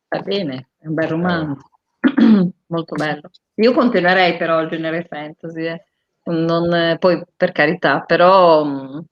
[0.10, 1.70] Va bene, è un bel romanzo,
[2.68, 3.30] molto bello.
[3.56, 5.86] Io continuerei però il genere fantasy, eh.
[6.24, 9.06] Non, eh, poi per carità, però mh,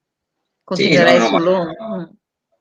[0.63, 1.65] continuerei no, no, sullo...
[1.65, 2.03] mm.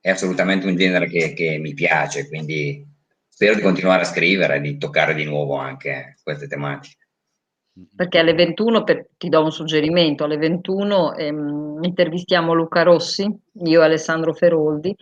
[0.00, 2.82] È è assolutamente un genere che, che mi piace, quindi
[3.28, 7.08] spero di continuare a scrivere e di toccare di nuovo anche queste tematiche.
[7.94, 13.28] Perché alle 21, per, ti do un suggerimento, alle 21 ehm, intervistiamo Luca Rossi,
[13.64, 14.94] io e Alessandro Feroldi,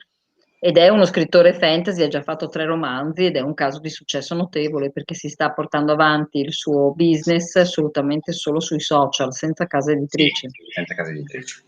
[0.59, 3.91] ed è uno scrittore fantasy, ha già fatto tre romanzi ed è un caso di
[3.91, 9.67] successo notevole perché si sta portando avanti il suo business assolutamente solo sui social, senza
[9.67, 10.49] casa editrice.
[10.49, 11.66] Sì, senza casa editrice.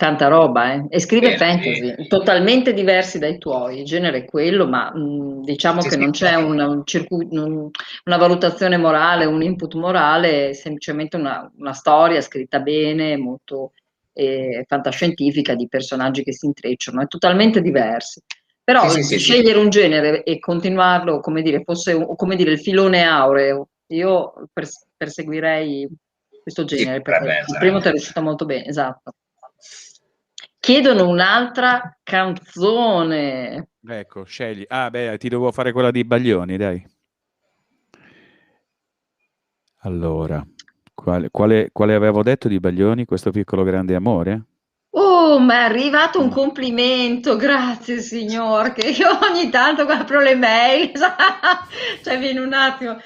[0.00, 0.04] Mm.
[0.06, 0.86] Tanta roba, eh?
[0.90, 2.06] E scrive Bene, fantasy, sì.
[2.08, 6.34] totalmente diversi dai tuoi, il genere è quello, ma mh, diciamo Sì, che non c'è
[6.36, 7.68] un, un circuito, un-
[8.04, 13.72] una valutazione morale, un input morale, è semplicemente una, una storia scritta bene, molto
[14.12, 18.22] eh, fantascientifica di personaggi che si intrecciano, è totalmente diversi.
[18.62, 19.24] Però Sì, sì, sì, sì.
[19.32, 24.86] scegliere un genere e continuarlo, come dire, fosse come dire, il filone aureo, io pers-
[24.96, 25.88] perseguirei
[26.42, 29.12] questo genere, perché il primo ti è riuscito molto bene, esatto.
[30.60, 33.68] Chiedono un'altra canzone.
[33.88, 34.64] Ecco, scegli.
[34.68, 36.84] Ah, beh, ti devo fare quella di Baglioni, dai.
[39.82, 40.46] Allora,
[40.94, 43.04] quale, quale, quale avevo detto di Baglioni?
[43.06, 44.44] Questo piccolo grande amore?
[44.90, 46.24] Oh, mi è arrivato Mm.
[46.24, 50.92] un complimento, grazie signor, che io ogni tanto apro le mail,
[52.02, 52.98] cioè viene un attimo,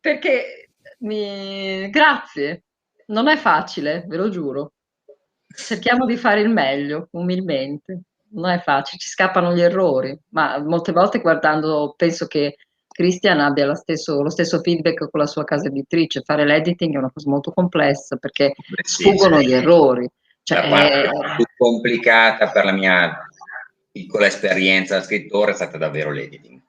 [0.00, 0.70] perché
[1.00, 1.88] mi...
[1.90, 2.64] grazie,
[3.06, 4.73] non è facile, ve lo giuro.
[5.54, 8.00] Cerchiamo di fare il meglio, umilmente.
[8.30, 12.56] Non è facile, ci scappano gli errori, ma molte volte guardando, penso che
[12.88, 16.22] Christian abbia lo stesso, lo stesso feedback con la sua casa editrice.
[16.24, 19.46] Fare l'editing è una cosa molto complessa perché sì, sfuggono sì.
[19.46, 20.08] gli errori.
[20.42, 23.28] Cioè, La parte eh, più complicata per la mia
[23.90, 26.60] piccola esperienza da scrittore è stata davvero l'editing.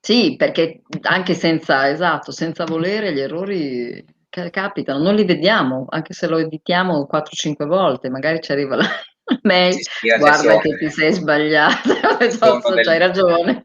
[0.00, 4.04] Sì, perché anche senza, esatto, senza volere gli errori
[4.50, 8.86] capitano, non li vediamo, anche se lo editiamo 4-5 volte, magari ci arriva la
[9.42, 9.76] mail,
[10.18, 11.88] guarda che ti sei sbagliato,
[12.30, 13.62] Sono del- c'hai ragione.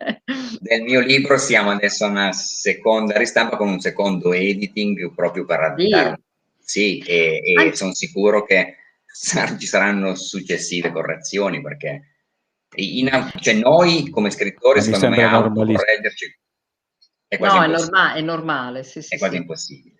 [0.59, 5.59] Del mio libro siamo adesso a una seconda ristampa con un secondo editing proprio per
[5.59, 6.21] adattare.
[6.59, 12.07] Sì, e, e Anche- sono sicuro che sar- ci saranno successive correzioni perché
[12.75, 16.39] in- cioè noi come scrittori Ma mi secondo me autocorreggerci
[17.27, 19.41] è quasi, No, è, norma- è normale, sì, sì, è quasi sì.
[19.41, 19.92] impossibile.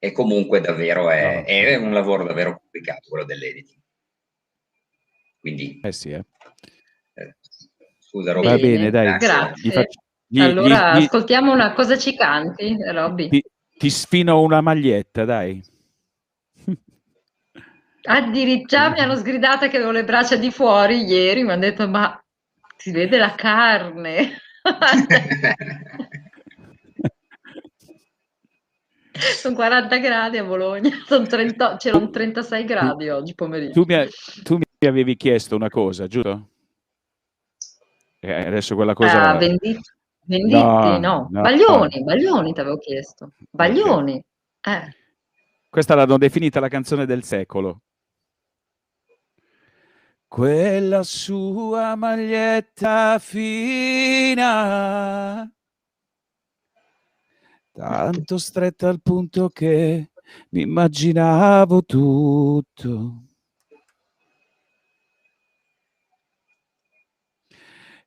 [0.00, 1.44] E comunque davvero è, No.
[1.44, 3.80] è un lavoro davvero complicato quello dell'editing.
[5.40, 6.24] Quindi, Eh sì, eh.
[7.14, 7.36] eh,
[7.98, 8.46] scusa Roby.
[8.46, 9.16] Va Bene, dai.
[9.18, 9.52] grazie.
[9.68, 13.28] Gli faccio- gli- Allora, gli- gli- ascoltiamo una cosa ci canti, Robby?
[13.28, 13.42] ti,
[13.76, 15.60] ti sfino una maglietta, dai.
[18.02, 22.20] Addirittura mi hanno sgridata che avevo le braccia di fuori ieri, mi hanno detto ma
[22.76, 24.36] si vede la carne.
[29.38, 33.82] Sono 40 gradi a Bologna, sono 30 c'erano 36 gradi oggi pomeriggio.
[33.82, 34.08] Tu mi,
[34.42, 36.48] tu mi avevi chiesto una cosa, giusto?
[38.20, 39.30] E adesso quella cosa...
[39.30, 39.80] Ah, Venditti,
[40.24, 41.40] Venditti, No, no, no.
[41.40, 43.32] Baglioni, Baglioni ti avevo chiesto.
[43.50, 44.22] Baglioni,
[44.60, 44.96] eh.
[45.68, 47.82] Questa l'hanno definita la canzone del secolo.
[50.26, 54.40] Quella sua maglietta fina,
[57.78, 60.10] tanto stretta al punto che
[60.50, 63.22] mi immaginavo tutto.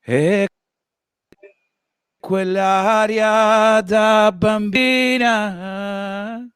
[0.04, 0.46] E
[2.18, 6.46] quell'aria da bambina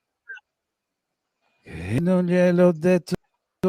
[1.62, 3.14] che non gliel'ho detto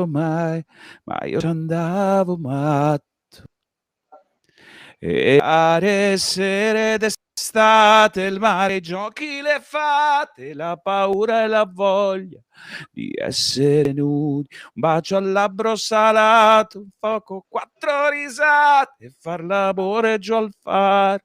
[0.08, 0.64] mai,
[1.06, 3.06] ma io ci andavo matto.
[5.00, 7.27] E mare, sere d'estate,
[8.16, 12.40] il mare, giochi, le fate, la paura e la voglia
[12.92, 20.34] di essere nudi, un bacio al labbro salato, un fuoco, quattro risate, far l'amore giù
[20.34, 21.24] al faro.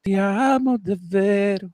[0.00, 1.68] Ti amo davvero,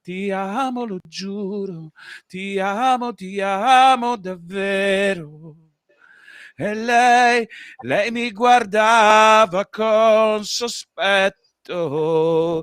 [0.00, 1.92] ti amo, lo giuro,
[2.26, 5.56] ti amo, ti amo davvero.
[6.56, 7.46] E lei,
[7.82, 12.62] lei mi guardava con sospetto,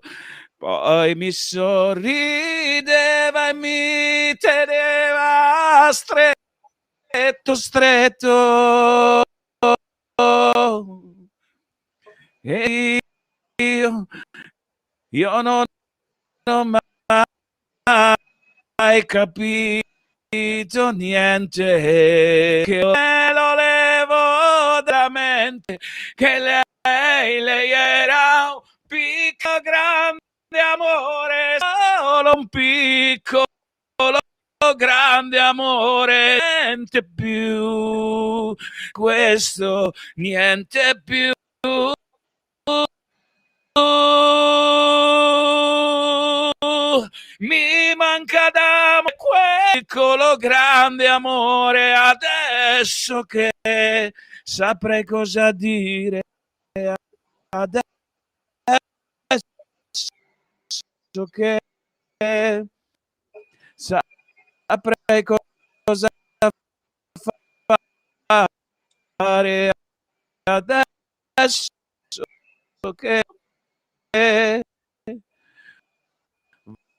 [0.66, 9.22] poi mi sorrideva e mi teneva stretto, stretto.
[12.41, 12.99] E
[13.61, 14.07] io,
[15.09, 15.66] io non
[16.49, 16.82] ho mai
[19.05, 25.78] capito niente, che me lo levo dalla mente,
[26.16, 30.24] che lei, lei era un piccolo grande
[30.60, 33.45] amore, solo un piccolo
[34.76, 38.56] grande amore, niente più,
[38.91, 41.32] questo niente più.
[47.39, 49.41] Mi manca da quel
[49.74, 53.51] piccolo grande amore adesso che
[54.43, 56.22] saprei cosa dire
[57.49, 57.94] adesso
[61.24, 61.59] che
[63.76, 66.07] saprei cosa
[69.18, 69.72] fare
[70.43, 71.68] adesso
[72.95, 73.22] che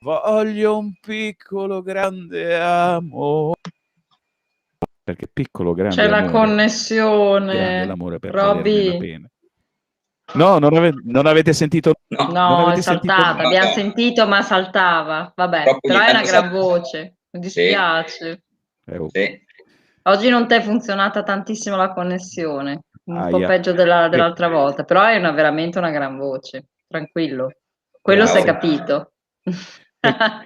[0.01, 3.61] voglio un piccolo grande amore
[5.07, 7.87] perché piccolo grande C'è la amore, connessione.
[7.87, 9.25] l'amore per Robby.
[10.37, 10.45] La.
[10.45, 13.73] No, non, ave- non avete sentito No, No, è avete sentito- saltata, No, abbiamo no.
[13.73, 15.33] sentito ma saltava.
[15.35, 17.17] Vabbè, Troppo però è una gran voce.
[17.31, 18.43] Mi dispiace.
[18.87, 19.09] Eh, oh.
[19.11, 19.45] sì.
[20.03, 23.47] Oggi non ti è funzionata tantissimo la connessione, un po' Aia.
[23.49, 27.51] peggio della- dell'altra volta, però è una- veramente una gran voce, tranquillo.
[28.01, 29.13] Quello si è capito.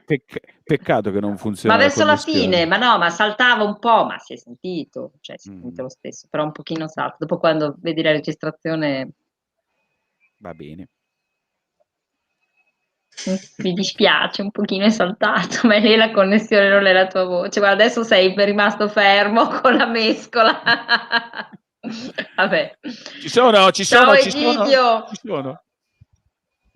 [0.04, 2.40] Pec- peccato che non funziona Ma verso la connessione.
[2.40, 5.60] fine, ma no, ma saltava un po', ma si è sentito, cioè si è Mm.
[5.60, 7.16] sentito lo stesso, però un pochino salta.
[7.18, 9.10] Dopo quando vedi la registrazione
[10.40, 10.88] Va bene.
[13.58, 17.24] mi dispiace, un pochino è saltato, ma è lì la connessione, non è la tua
[17.24, 17.60] voce.
[17.60, 20.62] Guarda, adesso sei rimasto fermo con la mescola.
[22.36, 22.78] Vabbè.
[23.20, 25.06] Ci sono, ci Ciao sono, ci sono, Egidio.
[25.08, 25.62] ci sono.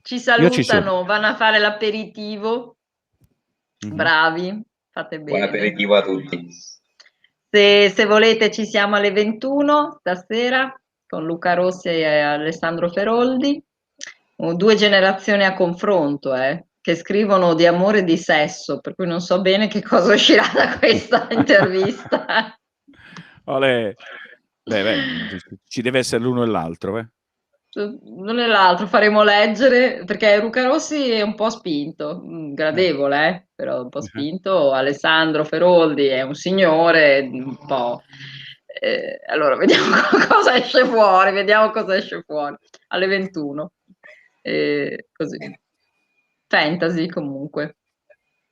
[0.02, 1.04] Ci ci salutano, sono.
[1.04, 2.76] vanno a fare l'aperitivo.
[3.86, 3.94] Mhm.
[3.96, 5.44] Bravi, fate Buon bene.
[5.46, 6.48] aperitivo a tutti.
[7.48, 10.74] Se, se volete ci siamo alle 21 stasera
[11.14, 13.62] con Luca Rossi e Alessandro Feroldi,
[14.36, 19.20] due generazioni a confronto, eh, che scrivono di amore e di sesso, per cui non
[19.20, 22.58] so bene che cosa uscirà da questa intervista.
[23.44, 23.94] Olè.
[24.66, 24.98] Beh, beh,
[25.68, 27.06] ci deve essere l'uno e l'altro, eh.
[27.76, 33.46] Non è l'altro, faremo leggere perché Luca Rossi è un po' spinto, mm, gradevole, eh,
[33.54, 34.04] però un po' Mhm.
[34.04, 34.72] spinto.
[34.72, 38.00] Alessandro Feroldi è un signore, un po'.
[38.80, 39.94] Eh, allora, vediamo
[40.28, 42.56] cosa esce fuori, vediamo cosa esce fuori
[42.88, 43.72] alle 21.
[44.42, 45.38] Eh, così.
[46.46, 47.76] Fantasy comunque,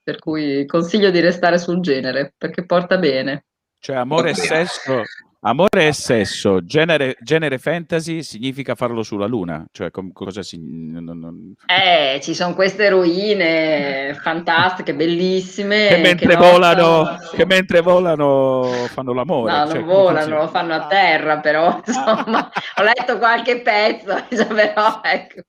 [0.01, 3.45] per cui consiglio di restare sul genere perché porta bene.
[3.79, 5.03] Cioè, amore e sesso,
[5.45, 9.65] amore e sesso, genere, genere fantasy significa farlo sulla luna.
[9.71, 10.57] Cioè, com- cosa si...
[10.59, 15.87] non- non- Eh, ci sono queste eroine fantastiche, bellissime.
[15.89, 19.51] Che mentre non volano, sono- che mentre volano fanno l'amore.
[19.51, 24.47] No, cioè, non volano, lo fanno a terra, però insomma, ho letto qualche pezzo, cioè,
[24.47, 25.41] però ecco,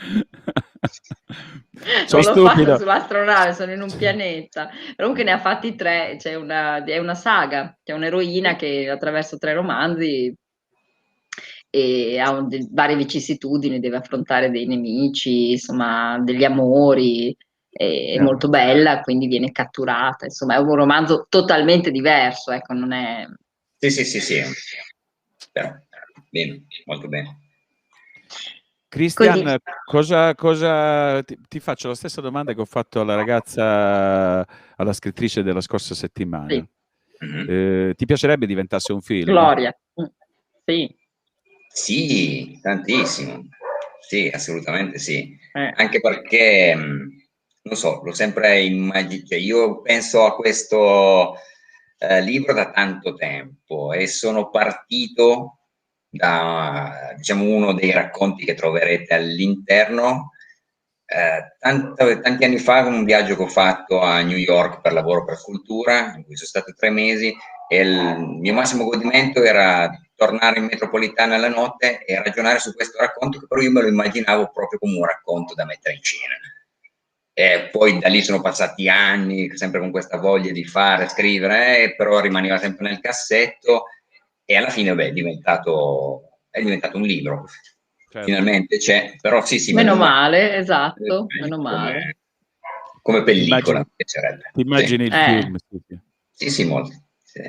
[2.06, 2.76] Sono non stupido.
[2.76, 4.70] sull'astronave, sono in un pianeta.
[4.96, 9.54] Comunque ne ha fatti tre, c'è una, è una saga, c'è un'eroina che attraverso tre
[9.54, 10.34] romanzi
[11.70, 17.34] e ha un- de- varie vicissitudini, deve affrontare dei nemici, insomma, degli amori,
[17.70, 18.22] è Certo.
[18.22, 23.24] molto bella, quindi viene catturata, insomma, è un romanzo totalmente diverso, ecco, non è...
[23.78, 24.42] Sì, sì, sì, sì.
[25.52, 25.70] Però,
[26.28, 27.38] bene, molto bene.
[28.90, 34.44] Cristian, cosa, cosa- ti, ti faccio la stessa domanda che ho fatto alla ragazza,
[34.76, 36.48] alla scrittrice della scorsa settimana.
[36.48, 36.68] Sì.
[37.20, 37.46] Mhm.
[37.48, 39.26] Eh, ti piacerebbe diventasse un film?
[39.30, 39.72] Gloria.
[40.00, 40.04] Mm,
[40.66, 40.96] Sì,
[41.72, 43.46] Sì, tantissimo.
[44.00, 45.38] Sì, assolutamente sì.
[45.52, 45.72] eh.
[45.76, 47.08] Anche perché, mh,
[47.62, 51.34] non so, l'ho sempre immaginato, io penso a questo
[51.98, 55.59] eh, libro da tanto tempo e sono partito
[56.10, 60.32] da, diciamo, uno dei racconti che troverete all'interno.
[61.06, 65.24] Eh, tanto- tanti anni fa, un viaggio che ho fatto a New York per lavoro
[65.24, 67.34] per cultura, in cui sono stato tre mesi,
[67.68, 72.98] e il mio massimo godimento era tornare in metropolitana la notte e ragionare su questo
[72.98, 76.34] racconto, che però io me lo immaginavo proprio come un racconto da mettere in scena.
[77.32, 81.94] E poi da lì sono passati anni, sempre con questa voglia di fare, scrivere, eh,
[81.94, 83.84] però rimaneva sempre nel cassetto
[84.50, 87.46] e alla fine beh, è, diventato, è diventato un libro.
[88.10, 88.26] Certo.
[88.26, 89.72] Finalmente c'è, però sì, sì.
[89.72, 92.16] Meno male, esatto, eh, meno come- male.
[93.00, 94.50] Come pellicola, Immagini- mi piacerebbe.
[94.52, 95.40] Ti immagini il Eh.
[95.40, 95.56] film?
[95.56, 95.98] sì, sì.
[96.32, 96.90] Sì, sì, sì, molto.
[97.22, 97.40] Sì.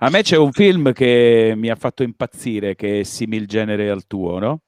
[0.00, 4.06] A me c'è un film che mi ha fatto impazzire, che è simil genere al
[4.06, 4.60] tuo, no?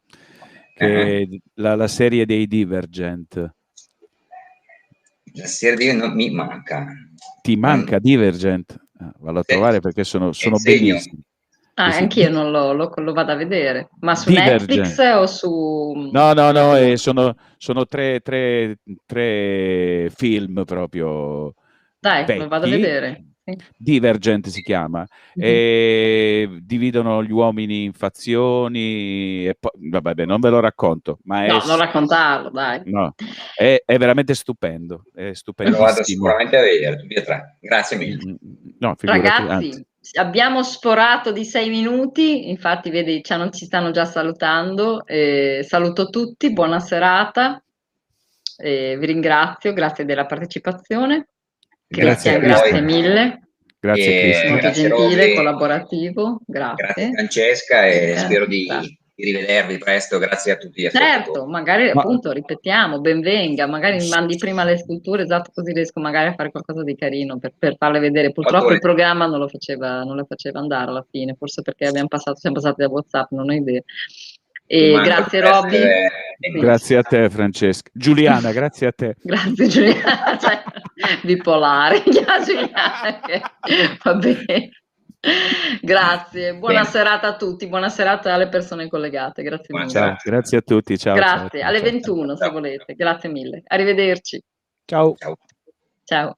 [0.75, 3.55] Che è la, la serie dei Divergent.
[5.35, 6.87] La serie di non mi manca.
[7.43, 8.81] Ti manca Divergent?
[8.99, 9.53] Ah, vallo a Sì.
[9.53, 11.21] trovare perché sono, sono bellissimi.
[11.75, 12.03] Ah, Sì, sì.
[12.03, 14.71] anch'io non lo, lo, lo vado a vedere, ma su Divergent.
[14.71, 16.09] Netflix o su...
[16.13, 21.55] No, no, no, eh, sono, sono tre, tre- tre film proprio
[21.99, 23.25] Dai, Vecchi, lo vado a vedere.
[23.77, 25.51] Divergent si chiama, mm-hmm.
[25.51, 31.49] e dividono gli uomini in fazioni, e poi, vabbè, non ve lo racconto, ma è...
[31.49, 32.81] No, non raccontarlo, dai.
[32.85, 33.15] No,
[33.55, 35.77] è, è veramente stupendo, è stupendo.
[35.77, 37.59] Lo vado sicuramente a vedere, tutti e tre.
[37.61, 38.25] Grazie mille.
[38.25, 39.87] Mm, mm, no, Ragazzi, anzi.
[40.13, 46.53] Abbiamo sforato di sei minuti, infatti vedi, cioè, ci stanno già salutando, eh, saluto tutti,
[46.53, 47.63] buona serata,
[48.57, 51.29] eh, vi ringrazio, grazie della partecipazione.
[51.87, 53.39] Grazie, grazie mille.
[53.79, 54.51] Grazie Cristian.
[54.53, 55.35] Molto grazie gentile, Roby.
[55.35, 56.85] collaborativo, grazie.
[56.85, 58.67] Grazie Francesca e eh, spero di,
[59.15, 60.89] di, rivedervi presto, grazie a tutti.
[60.91, 62.03] Certo, magari Ma...
[62.03, 66.51] appunto ripetiamo, benvenga, magari mi mandi prima le sculture, esatto, così riesco magari a fare
[66.51, 68.33] qualcosa di carino per, per farle vedere.
[68.33, 68.75] Purtroppo Fattore.
[68.75, 72.39] il programma non lo, faceva, non lo faceva andare alla fine, forse perché abbiamo passato,
[72.39, 73.83] siamo passati da Whatsapp, non ho idea.
[74.67, 75.79] E grazie Robby.
[76.59, 77.91] Grazie a te Francesca.
[77.93, 79.15] Giuliana, grazie a te.
[79.23, 80.63] grazie Giuliana, cioè,
[81.23, 82.03] bipolare.
[82.05, 83.21] Giuliana,
[84.03, 84.71] va bene.
[85.81, 86.91] Grazie, buona bene.
[86.91, 89.43] serata a tutti, buona serata alle persone collegate.
[89.43, 89.89] Grazie mille.
[89.91, 90.99] Ciao, grazie a tutti.
[90.99, 92.37] Ciao, grazie, ciao, alle ciao, 21 ciao.
[92.37, 92.95] se volete.
[92.95, 93.63] Grazie mille.
[93.67, 94.43] Arrivederci.
[94.85, 95.15] Ciao.
[96.05, 96.37] Ciao.